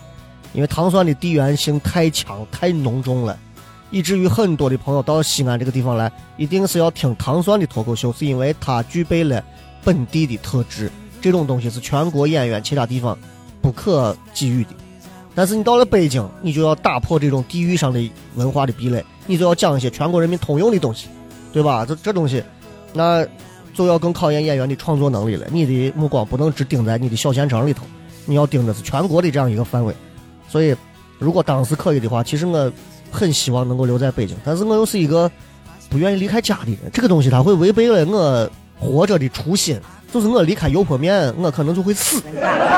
[0.54, 3.36] 因为糖蒜的地缘性太强太浓重了。
[3.92, 9.44] 以至于很多的朋友到西安这个地方来，一定是要听糖蒜的脱口秀，是因为它具备了
[9.84, 10.92] 本地的特质。
[11.22, 13.18] 这种东西是全国演员其他地方
[13.62, 14.72] 不可给予的。
[15.34, 21.08] 但是你到了北京，你就要打破这种地域上的文化的壁垒，你就要讲一些全国人民通用的东西，
[21.54, 21.86] 对吧？
[21.86, 22.44] 这这东西，
[22.94, 23.26] 那
[23.74, 25.48] 就要更考验演员的创作能力了。
[25.52, 27.86] 你的目光不能只盯在你的小县城里头，
[28.26, 29.94] 你要盯的是全国的这样一个范围。
[30.48, 30.76] 所以，
[31.20, 32.72] 如果当时可以的话，其实我。
[33.16, 35.32] 很希望能够留在北京，但是我又是一个
[35.90, 36.78] 不愿意离开家的人。
[36.92, 39.80] 这个东西它会违背了我活着的初心，
[40.14, 42.20] 就是我离开油泼面，我可能就会死；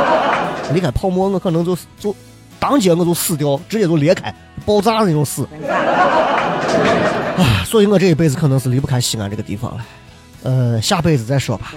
[0.74, 2.16] 离开泡沫，我可能就就
[2.60, 4.34] 当街我就死掉，直接就裂开
[4.66, 5.48] 爆炸那种死。
[7.38, 9.86] 啊， 所以我这一辈子可能是离不开西安这个地方了。
[10.44, 11.74] 呃，下辈子再说吧。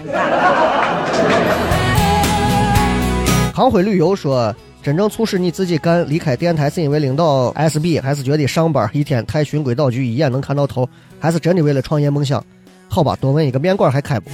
[3.55, 4.55] 航辉旅游说。
[4.83, 12.43] 真正促使你自己干离开电台，是因为领导 SB，还是觉得上班一天太循规蹈矩，一眼能看到头，还是真的为了创业梦想？
[12.89, 14.31] 好吧，多问一个，面馆还开不？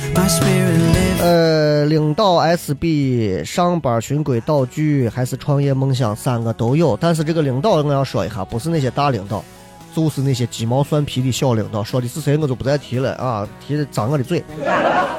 [1.21, 6.97] 呃，领导 SB，上班循规蹈矩，还是创业梦想，三个都有。
[6.97, 9.45] 但是这个领导我要说一下，不是那些大领导，
[9.95, 11.83] 就是那些鸡毛蒜皮的小领导。
[11.83, 14.43] 说的是谁，我就不再提了啊，提的脏我的嘴。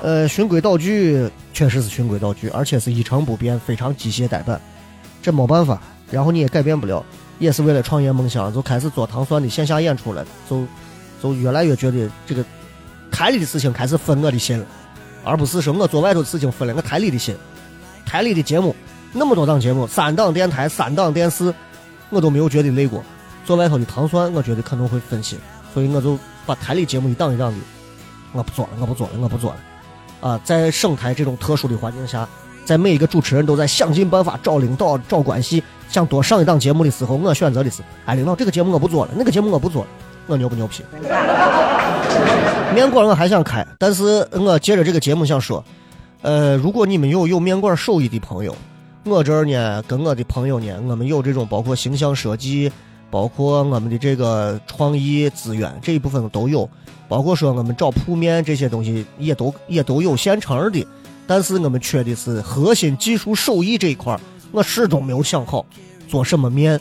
[0.02, 4.60] 呃，循规蹈矩确实是循规蹈矩，而且是一成不变，非常机械呆板。
[5.22, 7.04] 这没办法，然后你也改变不了，
[7.40, 10.66] 也是为了创业梦想，就开始做糖蒜的线下演出了，就
[11.22, 12.44] 就越来越觉得这个
[13.12, 14.66] 台里的事情开始分我的心了，
[15.24, 17.36] 而不是说我做外头的事情分了我台里的心。
[18.06, 18.74] 台里的节目
[19.12, 21.54] 那么多档节目，三档电台、三档电视，
[22.10, 23.04] 我都没有觉得累过。
[23.46, 25.38] 做外头的糖蒜，我觉得可能会分心，
[25.74, 27.58] 所以我就把台里节目一档一档的，
[28.32, 29.60] 我不做了，我不做了，我不做了。
[30.22, 32.28] 啊，在省台这种特殊的环境下。
[32.68, 39.88] 在每一个主持人都在想尽办法找领导、找关系，想多上一档节目的时候，我选择的是：哎，领导，这个节目我不做了，那个节目我不做了，
[40.28, 40.84] 我牛不牛皮？
[42.76, 45.64] 面馆我还想开，但是我接着这个节目想说，
[46.24, 48.54] 呃，如果你们有有面馆手艺的朋友，
[49.06, 52.70] 我这儿呢，跟我的朋友呢，我们有这种包括形象设计，
[53.10, 56.70] 包括我们的这个创意资源这一部分都有，
[57.08, 60.86] 包括说我们找铺面这些东西也都也都有现成的。
[61.28, 64.18] 但是我们缺的是核心技术手艺这一块
[64.52, 65.66] 我始终没有想好
[66.08, 66.80] 做什么面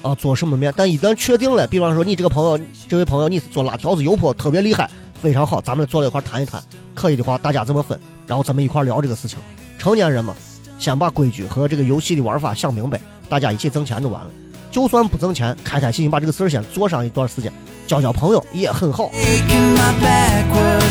[0.00, 0.72] 啊，做什么面。
[0.76, 4.88] 但一旦确定了，比方说你这个朋友，这位朋友你是做辣条子油泼特别厉害，
[5.20, 6.62] 非常好，咱们坐在一块谈一谈，
[6.94, 9.38] 可以的话大家怎么分，然后咱们一块聊这个事情。
[9.76, 10.34] 成年人嘛，
[10.78, 14.30] 先把规矩和这个游戏的玩法想明白，大家一起挣钱就完了。
[14.70, 17.52] 就算不挣钱，开开心心把这个事儿先做上一段时间，
[17.88, 19.10] 交交朋友也很好。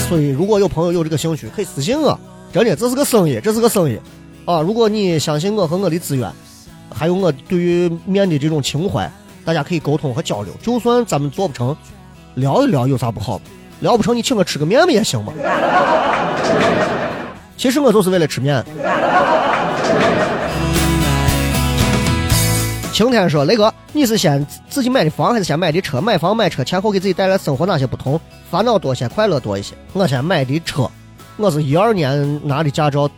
[0.09, 2.19] 所以如果有朋友有这个兴趣，可以私信我。
[2.51, 3.95] 真的，这是个生意，这是个生意，
[4.43, 4.59] 啊！
[4.59, 6.27] 如果你相信我和我的资源，
[6.91, 9.07] 还有我对于面的这种情怀，
[9.45, 10.51] 大家可以沟通和交流。
[10.61, 11.77] 就算咱们做不成，
[12.33, 13.39] 聊一聊有啥不好？
[13.81, 15.31] 聊不成，你请我吃个面不也行吗？
[17.55, 18.65] 其实我就是为了吃面。
[22.91, 26.01] 晴天说：“雷哥，你是先自己买的房，还是先买的车？
[26.01, 28.19] 买房买车前后给自己带来生活哪些不同？
[28.49, 29.75] 烦恼多些，快乐多一些？
[29.93, 30.89] 我先买的车。”
[31.39, 33.09] 我是一二年拿的驾照，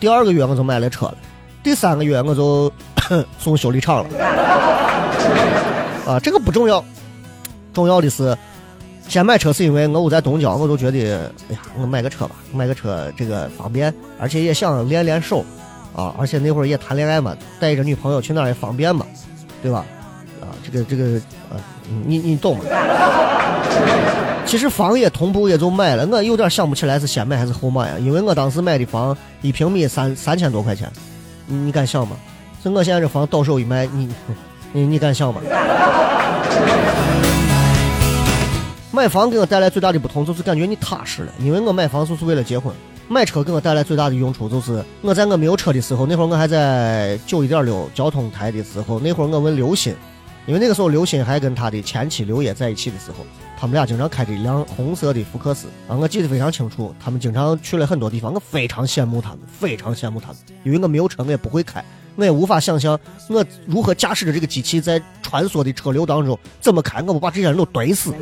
[0.00, 1.16] 第二个月我就买了车了，
[1.62, 2.70] 第三个月我就
[3.38, 4.10] 送修理厂了。
[6.04, 6.84] 啊，这个不重要，
[7.72, 8.36] 重要的是
[9.06, 15.44] 先买车是因为我我在东郊，我就觉得，哎呀，我买个车吧，买个车这个方便，而且也想练练手，
[15.94, 19.06] 啊，而且那会儿也谈恋爱嘛，带着女朋友去那儿也方便嘛，
[19.62, 19.84] 对吧？
[20.40, 21.16] 啊，这个这个，
[21.48, 21.54] 啊，
[22.04, 22.64] 你你懂吗？
[24.48, 30.90] 其实房也同步也就买了，我有点想不起来是先买还是后买呀，因为我当时买的房一平米三三千多块钱，
[31.46, 32.16] 你你敢想吗？
[32.62, 34.08] 所以我现在这房到手一卖，你
[34.72, 35.42] 你你敢想吗？
[38.90, 42.74] 买房给我带来最大的不同就是感觉你踏实了，因为我买房就是为了结婚。
[43.06, 49.94] 买车给我带来最大的用处就是我在我没有车的时候，那会儿我还在九一点六交通台的时候，那会儿我问刘鑫，
[50.46, 53.26] 因为那个时候刘鑫还跟他的前妻刘烨在一起的时候。
[53.60, 56.94] 他们俩经常开着一辆红色的福克斯啊，我记得非常清楚。
[57.02, 60.36] 他们经常去了很多地方，我非常羡慕他们，非常羡慕他们。
[60.62, 61.84] 因为我没有车，我也不会开，
[62.14, 62.96] 我也无法想象
[63.28, 68.14] 我如何驾驶着这个机器在穿梭的车流当中怎么开，我不把这些人都怼死。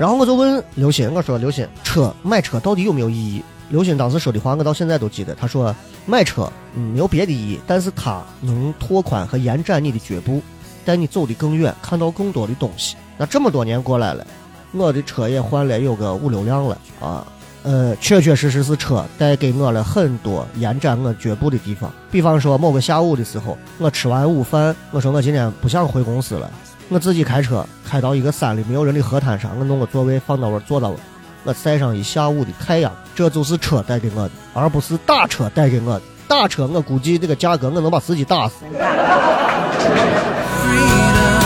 [0.00, 3.44] 然后我就问刘鑫，我说刘鑫，车买车到底有没有意义？
[3.68, 5.34] 刘鑫当时说的话，我到现在都记得。
[5.34, 10.40] 他说买车，嗯，没有别的意义，但是它能拓宽和延展你的脚步，
[10.86, 12.96] 带你走得更远，看到更多的东西。
[13.18, 14.24] 那这么多年过来了，
[14.72, 17.26] 我的车也换了有个五六辆了啊。
[17.64, 21.92] 呃，确确实实是车带给我了很多延展我脚步的地方。
[22.10, 26.48] 比方说，某个下午的时候，我吃完午饭，我说我今天不想回公司了，
[26.88, 30.94] 我自己开车开到一个山里没有人的河滩上，我弄个座位放到我坐到，
[31.42, 32.92] 我晒上一下午的太阳。
[33.14, 36.02] 这就是车带给我的，而不是打车带给我的。
[36.28, 38.54] 打车我估计这个价格我能把司机打死。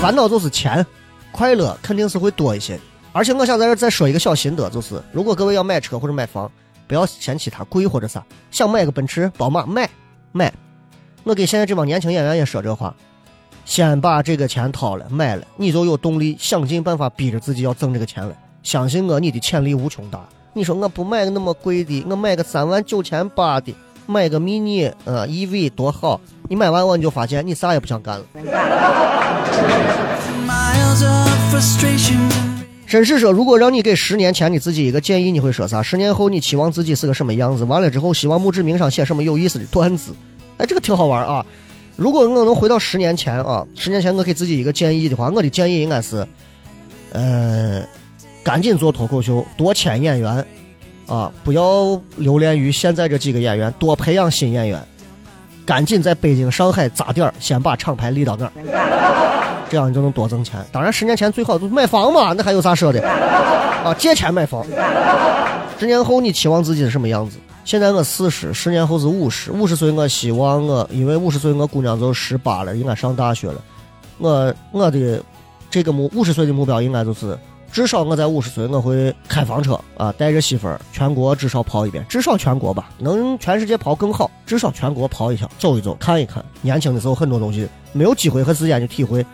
[0.00, 0.86] 烦恼就是钱，
[1.32, 2.78] 快乐肯定是会多一些。
[3.12, 6.48] 而且我想在这再说一个小心得，就是如果各位要买车或者买房，
[6.86, 9.90] 不要嫌弃它贵或者啥，想买个奔驰、宝马买
[10.30, 10.52] 买。
[11.24, 12.94] 我给现在这帮年轻演员也说这话：
[13.64, 18.32] 先把这个钱掏了买了，你就有动力想尽办法逼着自己要挣这个钱了。
[18.62, 20.20] 相信我，你的潜力无穷大。
[20.52, 23.74] 你说我不买个那么贵的，我买个三万九千八的，
[24.06, 26.20] 买个 mini 呃 EV 多好。
[26.48, 28.24] 你买完我你就发现你啥也不想干了。
[32.88, 35.82] 绅士说：“如果让你给十年前的自己一个建议，你会说啥？
[35.82, 37.62] 十年后你期望自己是个什么样子？
[37.64, 40.14] 完了之后，希望墓志铭上写什么有意思的段子？
[40.56, 41.44] 哎，这个挺好玩啊！
[41.96, 46.26] 如果我能回到十年前啊，十年前我给自己一个建议的话，我的建议应该是，
[47.12, 47.82] 呃，
[48.42, 50.42] 赶紧做脱口秀，多签演员，
[51.06, 54.82] 啊，不要留恋于现在这几个演员，多培养新演员，
[55.66, 58.52] 赶紧在北京、上海扎点，先把厂牌立到那儿。”
[59.70, 60.64] 这样你就能多挣钱。
[60.72, 63.00] 当然，十年前最好就买房嘛，那还有啥说的？
[63.84, 64.64] 啊，借钱买房。
[65.78, 67.38] 十年后你期望自己是什么样子？
[67.64, 69.52] 现在我四十，十年后是五十。
[69.52, 73.62] 五十岁我希望我，因为五十岁我姑娘就十八了，应该上大学了。
[74.16, 75.22] 我我的
[75.70, 77.38] 这个目五十岁的目标应该就是，
[77.70, 86.42] 至少我在五十岁我会开房车啊，带着媳妇儿全国至少跑一遍，至少全国吧，能全世界跑更好，至少全国跑一下，走一走，看一看。
[86.62, 89.24] 年轻的时候很多东西没有机会和时间去体会。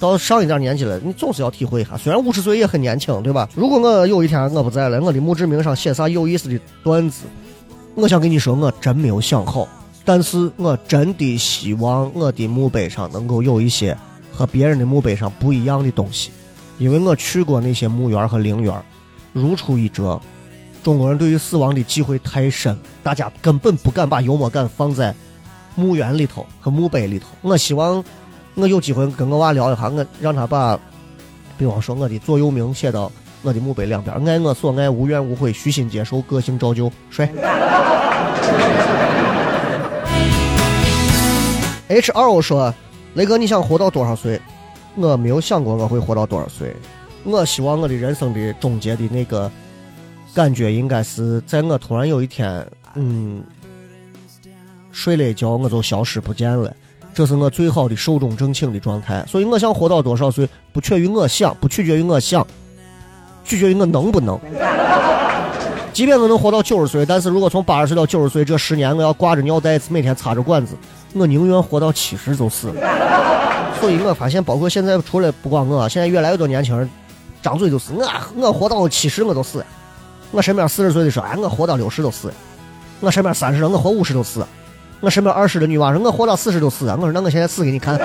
[0.00, 1.96] 到上一点年纪了，你总是要体会一下。
[1.96, 3.48] 虽然五十岁也很年轻，对吧？
[3.56, 7.24] 如果我有一天我不在了，我的墓志铭上写啥有意思的段子，
[7.96, 9.66] 我想跟你说，我真没有想好。
[10.04, 13.96] 但是我真的希望我的墓碑上能够有一些
[14.32, 16.30] 和别人的墓碑上不一样的东西，
[16.78, 18.80] 因为我去过那些墓园和陵园，
[19.32, 20.20] 如出一辙。
[20.84, 25.12] 中国人对于死亡的忌讳太深，大家根本不敢把幽默感放在
[25.74, 27.26] 墓园里头和墓碑里头。
[27.42, 28.04] 我希望。
[28.60, 30.76] 我有机会跟我娃聊一下，我让他把，
[31.56, 33.10] 比方说我的座右铭写到
[33.42, 37.30] 我的墓碑两边，爱我所爱，无怨无悔，虚心接受，个性照旧，帅。
[41.86, 42.74] H 二 O 说
[43.14, 44.40] ：“雷哥，你想活到多少岁？
[44.96, 46.74] 我没有想过我会活到多少岁。
[47.22, 49.48] 我希望我的人生的终结的那个
[50.34, 53.40] 感觉，应该是在我突然有一天，嗯，
[54.90, 56.74] 睡了一觉，我就消失不见了。”
[57.18, 62.46] 这是我最好的寿终正寝的状态，所以我想活到多少岁，不取决于我想，不取决于我想，
[63.44, 64.38] 取决于我能不能。
[65.92, 70.76] 即便我能活到九十岁，但是如果从八十岁到九十岁这十年，我要挂着尿袋子，每天插着管子，
[71.12, 72.74] 我宁愿活到七十就死了。
[73.80, 76.88] 所以我发现，包括现在，除了不光我，现在越来越多年轻人
[77.42, 79.66] 张嘴就是我，我活到七十我都死。
[80.30, 82.32] 我身边四十岁的说，哎，我活到六十都死。
[83.00, 84.46] 我身边三十人，我活五十都死。
[85.00, 87.98] 我身边二十的女娃说：“我活到四十就死啊！”我说：“那我现在死给你看。”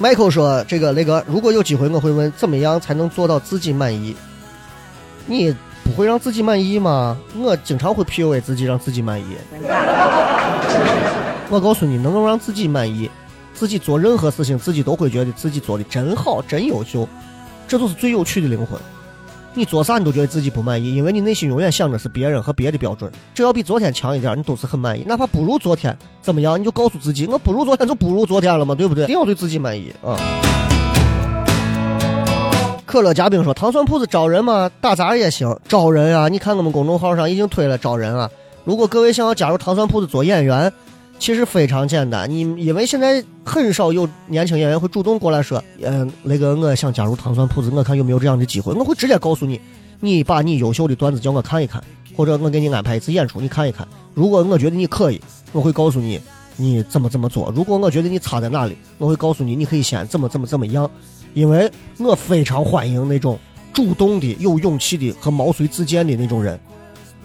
[0.00, 4.14] Michael 说：“这个雷哥，如果有机会，我会问怎么样才能做到自己满意？
[5.26, 5.52] 你
[5.82, 7.16] 不会让自己满意吗？
[7.36, 9.24] 我经常会 PUA 自己，让自己满意。
[11.50, 13.10] 我告诉你，能够让自己满意，
[13.52, 17.08] 自己做任何事情，自己都会觉得自己做的真好，真优秀，
[17.66, 18.80] 这就是最有趣的灵魂。”
[19.58, 23.10] 你做啥你都觉得自己不满意，因为你内心永远想着是别人和别的标准。
[23.34, 25.02] 只要比昨天强一点，你都是很满意。
[25.04, 26.60] 哪怕不如昨天，怎么样？
[26.60, 29.02] 你就告诉自己，我不如昨天就不如昨天了嘛，对不对？
[29.04, 30.16] 一定要对自己满意啊！
[32.86, 34.70] 可乐嘉宾说：“糖蒜铺子招人吗？
[34.80, 36.28] 打杂也行，招人啊！
[36.28, 38.30] 你看我们公众号上已经推了招人啊。
[38.64, 40.72] 如果各位想要加入糖蒜铺子做演员。”
[41.18, 48.72] 其实非常简单，你因为现在很少有年轻演员会主动过来说，嗯，那个我想加入糖蒜铺子，我看有没有这样的机会。
[48.72, 49.60] 我会直接告诉你，
[50.00, 51.82] 你把你优秀的段子叫我看一看，
[52.16, 53.86] 或者我给你安排一次演出，你看一看。
[54.14, 55.20] 如果我觉得你可以，
[55.52, 56.20] 我会告诉你
[56.56, 57.52] 你怎么怎么做。
[57.54, 60.88] 如果我觉得你差在哪里，我会告诉你你可以先怎么怎么怎么样。
[61.34, 63.38] 因为我非常欢迎那种
[63.72, 66.58] 主动的、有勇气的和毛遂自荐的那种人，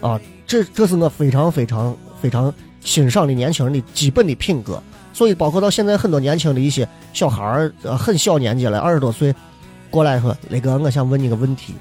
[0.00, 2.52] 啊，这这是我非常非常非常。
[2.84, 4.80] 欣赏的年轻人的基本的品格，
[5.12, 9.34] 所以包括到现在很多年轻的一些小孩儿，呃，很小年纪了，二十多岁，
[9.90, 11.74] 过来说：“雷哥，我想问你个问题。”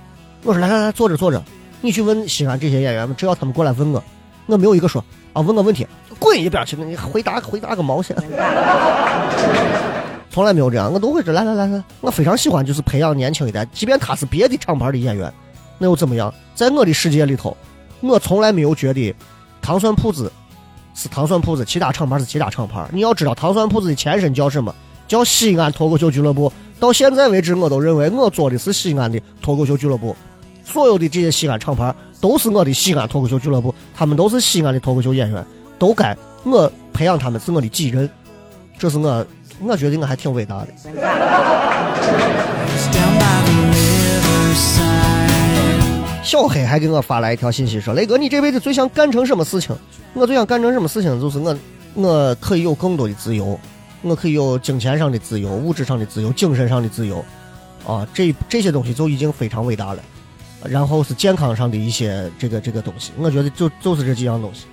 [0.44, 1.44] 我说：“来来来，坐着坐着，
[1.82, 4.04] 你去问西安这些演员们，只要他们过来问我，
[4.48, 5.86] 我没有一个说啊问我问题，
[6.18, 6.76] 滚一边去！
[6.78, 8.16] 你回答回答个毛线！
[10.30, 15.32] 从来没有这样，我都会说来来来来，我非常喜欢就是培养年轻一代，即便他是别的厂牌的演员，
[15.78, 16.34] 那又怎么样？
[16.56, 17.56] 在我的世界里头，
[18.02, 19.14] 我从来没有觉得
[19.62, 20.32] 糖蒜铺子
[20.94, 22.86] 是糖蒜铺子，其他厂牌是其他厂牌。
[22.92, 24.74] 你要知道，糖蒜铺子的前身叫什么？
[25.08, 26.52] 叫西安脱口秀俱乐部。
[26.80, 30.16] 到现在为止，我都认为我做的是西安的脱口秀俱乐部。
[30.66, 35.46] 所有的这些西安厂牌都是我的西安脱口秀俱乐部，他们都是西安的脱口秀演员，
[35.78, 38.10] 都该我培养他们是我的继任。
[38.78, 39.26] 这是我，
[39.62, 40.68] 我觉得我还挺伟大的。
[46.24, 49.76] 小黑还给我发来一条信息说：“雷哥，你这辈子最想干成什么事情？
[50.14, 51.20] 我最想干成什么事情？
[51.20, 51.56] 就是我，
[51.96, 53.60] 我可以有更多的自由，
[54.02, 57.24] 我可以有金钱上的自由、物质上的自由、精神上的自由，
[57.86, 60.02] 啊，这这些东西就已经非常伟大了。
[60.64, 64.64] 然后是健康上的一些这个这个东西，我觉得就就是这几样东西，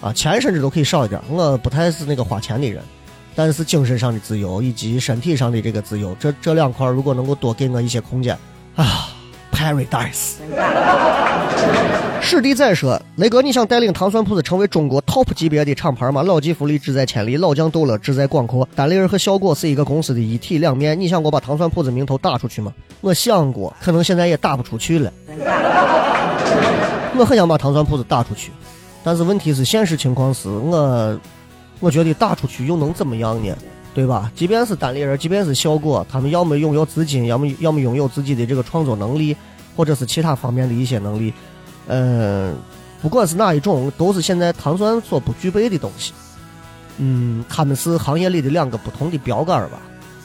[0.00, 1.20] 啊，钱甚至都可以少一点。
[1.30, 2.82] 我不太是那个花钱的人，
[3.36, 8.36] 但是精神上的自由以及身体上的这个自由，这这两块如果能够多给我一些空间，
[8.74, 9.12] 啊。”
[9.56, 10.34] Paradise，
[12.20, 16.22] 史迪仔说：“雷哥，你想带领糖蒜铺子成为中国 top 级别的厂牌吗？
[16.22, 18.68] 老骥伏枥，志在千里；老将斗了，志在广阔。
[18.74, 21.00] 单立人和效果是一个公司的一体两面。
[21.00, 22.70] 你想过把糖蒜铺子名头打出去吗？
[23.00, 25.10] 我想过，可能现在也打不出去了。
[27.16, 28.52] 我很想把糖蒜铺子打出去，
[29.02, 31.18] 但是问题是，现实情况是我，
[31.80, 33.56] 我觉得打出去又能怎么样呢？”
[33.96, 34.30] 对吧？
[34.36, 39.34] 即便是单立人，即便是效果，他们要么拥有资金，要么要么拥有自己的这个创作能力，
[39.74, 41.32] 或者是其他方面的一些能力。
[41.86, 42.54] 嗯，
[43.00, 46.12] 不管是哪一种，都是现在糖蒜所不具备的东西。
[46.98, 49.78] 嗯，他们是行业里的两个不同的标杆吧？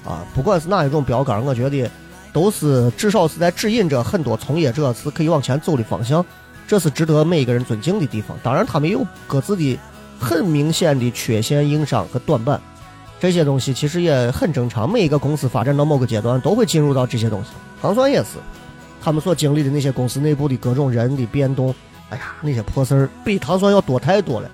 [0.03, 1.89] 啊，不管是哪一种标杆，我觉得
[2.34, 6.26] 都是至少是在指引着很多从业者是可以往前走的方向，
[6.67, 8.38] 这是值得每一个人尊敬的地方。
[8.43, 9.80] 当然，他们有各自的
[10.19, 12.59] 很明显的缺陷、硬伤和短板。
[13.22, 17.51] 这些东西其实也很正常，每一个公司发展到某个阶段都会进入到这些东西。
[17.80, 18.39] 糖蒜也是，
[18.99, 21.72] 他们所经历的那些公司内部的各种人的变动，
[22.09, 24.49] 哎呀，那些破事儿比糖蒜要多太多了。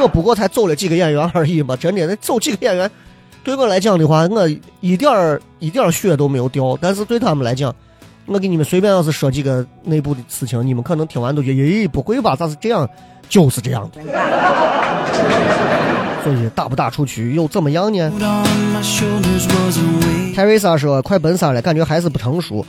[0.00, 2.90] 我不过才走了几个演员而已嘛，真的，那走几个演员，
[3.44, 4.48] 对我来讲的话，我
[4.80, 6.78] 一点儿一点儿血都没有掉。
[6.80, 7.74] 但是对他们来讲，
[8.24, 12.34] 我给你们随便要是说几个内部的事情，你们可能听完都觉得，咦，不会吧？
[12.34, 12.88] 咋是这样？
[13.28, 14.00] 就是这样的。
[16.26, 18.10] 所以打不打出去又怎么样呢？
[20.34, 22.66] 泰瑞莎说：“快奔三了，感觉还是不成熟。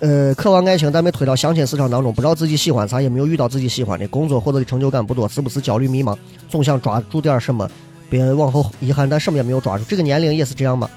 [0.00, 4.08] 呃，渴望爱情，但被推到相亲市场当中，不知道自己喜欢啥，也没有遇到自己喜欢的。
[4.08, 6.16] 工作获得的成就感不多，时不时焦虑迷茫，
[6.48, 7.70] 总想抓住点什么，
[8.10, 9.84] 别往后遗憾，但什么也没有抓住。
[9.88, 10.90] 这个年龄也是这样吗？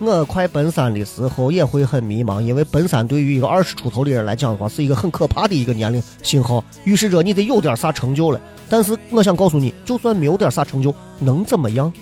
[0.00, 6.62] 我快奔三的时候也会很迷茫，因为奔三对于一个二十出头的人来讲的话，是一个很可怕的一个年龄信号。
[6.82, 8.40] 预示着你得有点啥成就了。
[8.68, 11.92] 但是我想告诉你，就算没有点啥成就，能怎么样？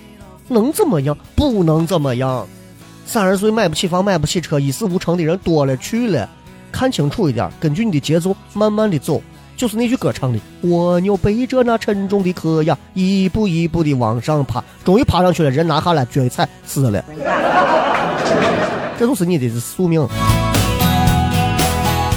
[0.49, 1.17] 能怎么样？
[1.37, 2.47] 不能怎么样。
[3.05, 6.29] 三十岁买不起房、买不起车、一事无成的人多了去了。
[6.73, 9.21] 看清楚一点，根据你的节奏，慢慢的走。
[9.63, 17.01] 就是那句歌唱的：“蜗牛背着那沉重的壳呀，一步一步的往上爬，终于爬上去了，人拿下来，脚一踩死了。”
[18.99, 20.05] 这就是你的宿命。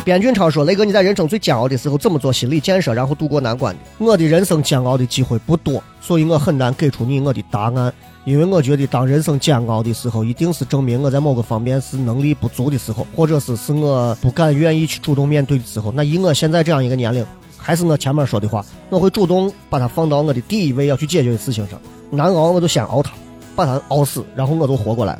[0.04, 3.80] 边俊超说：“雷哥，你在人生最煎熬的时候怎么做心理建设，然后度过难关的？
[4.00, 7.94] 我的人生煎熬的机会不多，所以我很难给出你我的答案。
[8.26, 15.92] 因为我觉得，当人生煎熬的时候，一定是证明我在某个方面是能力不足的时候，或者是是我不敢愿意去主动面对的时候。
[15.92, 17.24] 那以我现在这样一个年龄，
[17.56, 21.80] 还是我前面说的话，我会主动把它放到我的第一位要去解决的事情上。
[22.10, 23.12] 难熬，我就先熬它，
[23.56, 25.20] 把它熬死，然后我就活过来。”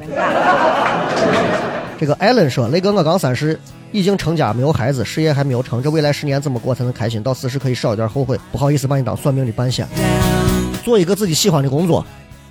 [2.00, 3.60] 这个艾伦说：“雷哥，我刚三十，
[3.92, 7.22] 已经成家，没有孩子，事业还没有成，这未来十年怎么过才能开心？
[7.22, 8.38] 到四十可以少一点后悔。
[8.52, 9.88] 不好意思把你当算命的半仙，
[10.84, 12.06] 做一个自己喜欢的工作，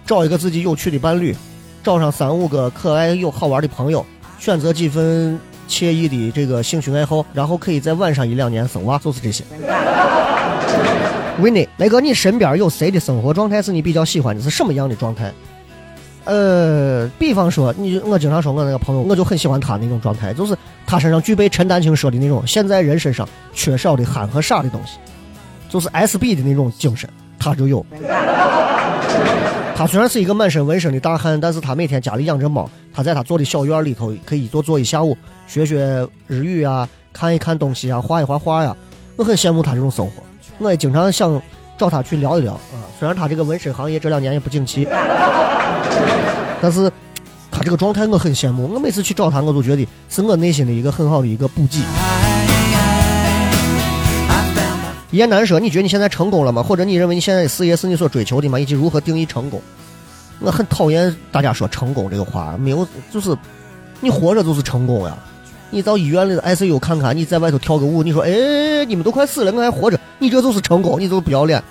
[0.07, 1.35] 找一个自己有趣的伴侣，
[1.83, 4.05] 找上三五个可爱又好玩的朋友，
[4.39, 5.39] 选择几份
[5.69, 9.43] 惬意的这个兴趣爱好，然后可以在晚上一两年生娃，就是这些。”
[11.41, 14.41] 问你，雷哥，你身边有谁的生活状态是你比较喜欢的？
[14.41, 15.33] 是什么样的状态？
[16.27, 24.99] 呃，比方说，你我经常说我那个朋友，我就很喜欢他那种状态，就是他身上具备陈丹青说的那种现在人身上缺少的憨和傻的东西，
[25.69, 27.85] 就是 S B 的那种精神，他就有。
[29.77, 38.77] 他虽然是一个满身纹身的大汉，但是他每天家里养着猫，他在他做的小院里头可以一坐坐一下午，学学日语啊，看一看东西啊，画一画画呀。
[39.17, 40.23] 我很羡慕他这种生活，
[40.59, 41.41] 我也经常想
[41.77, 42.87] 找他去聊一聊啊。
[42.99, 44.87] 虽然他这个纹身行业这两年也不景气。
[46.63, 46.91] 但是，
[47.51, 48.67] 他这个状态我很羡慕。
[48.73, 51.79] 我每次去找他，我都觉得是我内心的一个很好的一个补给。
[55.17, 56.63] 言难说：“你觉得你现在成功了吗？
[56.63, 58.59] 或者你认为你现在的事业是你所追求的吗？
[58.59, 59.61] 以及如何定义成功？”
[60.41, 63.37] 我很讨厌大家说成功这个话，没有，就是
[64.01, 65.17] 你活着就是成功呀。
[65.71, 71.63] 你到医院里的 ICU 看看，你在外头跳个舞，你说：“哎，你们都快死了，我还活着，你这就是成功，你就是不要脸。”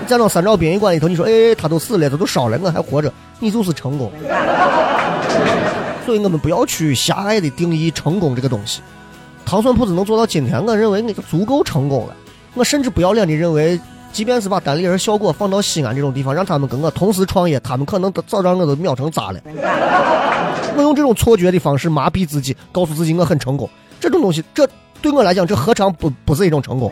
[0.00, 4.10] 你站到三兆殡仪馆里头，你说：“哎，他都死了，他都烧了，我还活着，你就是成功。”
[6.04, 8.82] 所以我们不要去狭隘的定义成功这个东西。
[9.44, 12.16] 糖蒜铺子能做到今天，我认为那个足够成功了。
[12.54, 13.78] 我甚至不要脸的认为，
[14.12, 19.40] 即便是把单立人效果放到西安这种地方，让他们跟我同时创业，他们可能早让我都秒成渣了。
[20.76, 23.68] 我用这种错觉的方式麻痹自己，告诉自己我很成功。
[24.00, 24.68] 这种东西，这
[25.00, 26.90] 对我来讲，这何尝不不是一种成功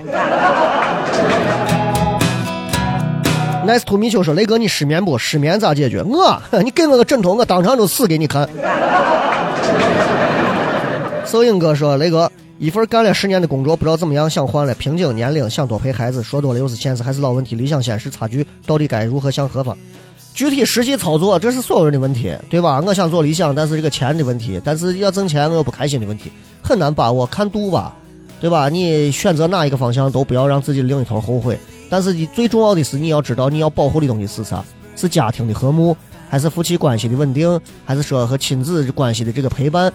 [3.67, 5.17] ？Nice to meet you 说：“雷哥，你失眠不？
[5.17, 6.03] 失眠咋解决？
[6.03, 8.49] 我，你给我个枕头，我当场就死给你看。”
[11.25, 12.31] 摄影哥说：“雷哥，
[12.63, 14.73] 一份干了十年的工作不知道怎么样，想换了。
[14.77, 17.57] 瓶颈年龄，想多陪孩子，说多了又是现实，还是老问题。
[17.57, 19.77] 理想现实差距，到底该如何向何方？
[20.33, 22.81] 具体实际操作，这是所有人的问题，对吧？
[22.87, 26.31] 我想做理想，但是这个钱的问题，但是要挣钱，我又不开心的问题，
[26.63, 27.97] 很难把握，看度吧，
[28.41, 28.69] 对吧？
[28.69, 31.59] 你选择哪一个方向，都不要让自己另一头后悔。”
[31.91, 34.65] 但是你最重要的是，你要知道你要保护的东西是啥？
[34.95, 35.97] 是家庭的和睦，
[36.29, 39.93] 还是夫妻关系的稳定，还是说和亲子关系的这个陪伴？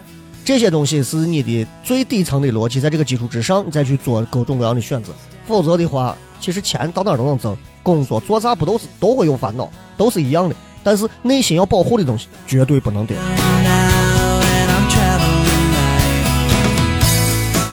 [0.47, 5.11] 这些东西是你的最底层的逻辑，在这个基础之上，你再去做各种各样的选择。
[5.45, 10.55] 否则的话，其实钱到哪都能挣，工作做啥不都是都会有烦恼，都是一样的。
[10.85, 13.17] 但是内心要保护的东西绝对不能丢。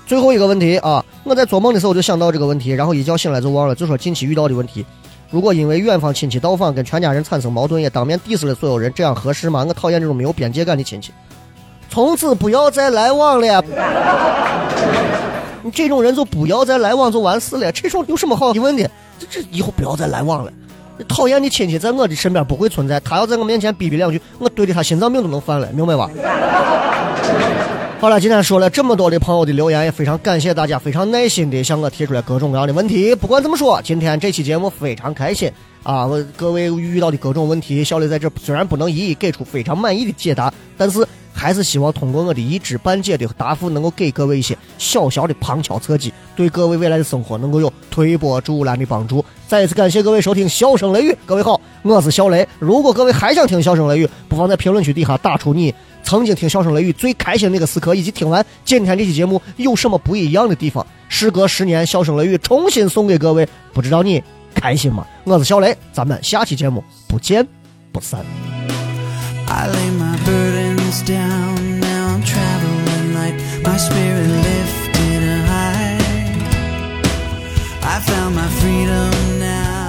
[0.05, 3.75] 最后一个问题啊，我在做梦的时候就想到这个问题，然后一觉醒来就忘了。
[3.77, 4.85] 就说近期遇到的问题，
[5.31, 9.65] 如果因为远方亲戚到访跟全家人产生矛盾，也当面 diss 了所有人，这样合适吗？
[9.65, 11.13] 我讨厌这种没有边界感的亲戚，
[11.95, 13.65] 从此不要再来往了。
[15.63, 17.71] 你这种人就不要再来往，就完事了。
[17.71, 18.91] 这种有什么好疑问的？
[19.17, 20.53] 这这以后不要再来往了。
[21.07, 26.11] 讨厌的亲戚在我的身边不会存在，他要在我面前逼逼两句，我对着他心脏病都能犯了，明白吧？
[28.03, 33.15] 好了，今天说了这么多的朋友的留言，也非常感谢大家非常耐心的向我提出来各种各样的问题。
[33.15, 35.49] 不管怎么说，今天这期节目非常开心
[35.85, 36.05] 啊！
[36.05, 49.23] 我各位遇到的各种问题，小雷在这虽然不能一一给出非常满意的解答，但是还是希望通过我的一知半解的答复，能够给各位一些小小的旁敲侧击，对各位未来的生活能够有推波助澜的帮助。
[49.49, 52.47] 再一次感谢各位收听《笑声雷雨》，各位好，我是小雷。
[52.59, 55.75] 如果各位还想听《笑声雷雨》，不妨在评论区底下打出你。
[56.03, 60.87] 曾经听《笑声雷雨》最开心的那个时刻，以及听完今天这期节目有什么不一样的地方？
[61.09, 64.23] 时隔十年，《笑声雷雨》重新送给各位，不知道你
[64.55, 65.07] 开心吗？
[65.25, 67.47] 我是小雷，咱们下期节目不见
[67.91, 68.25] 不散。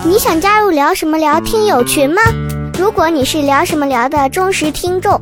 [0.04, 2.22] 你想加入聊什么聊听友群吗？
[2.80, 5.22] 如果你是聊什么聊的忠实听众。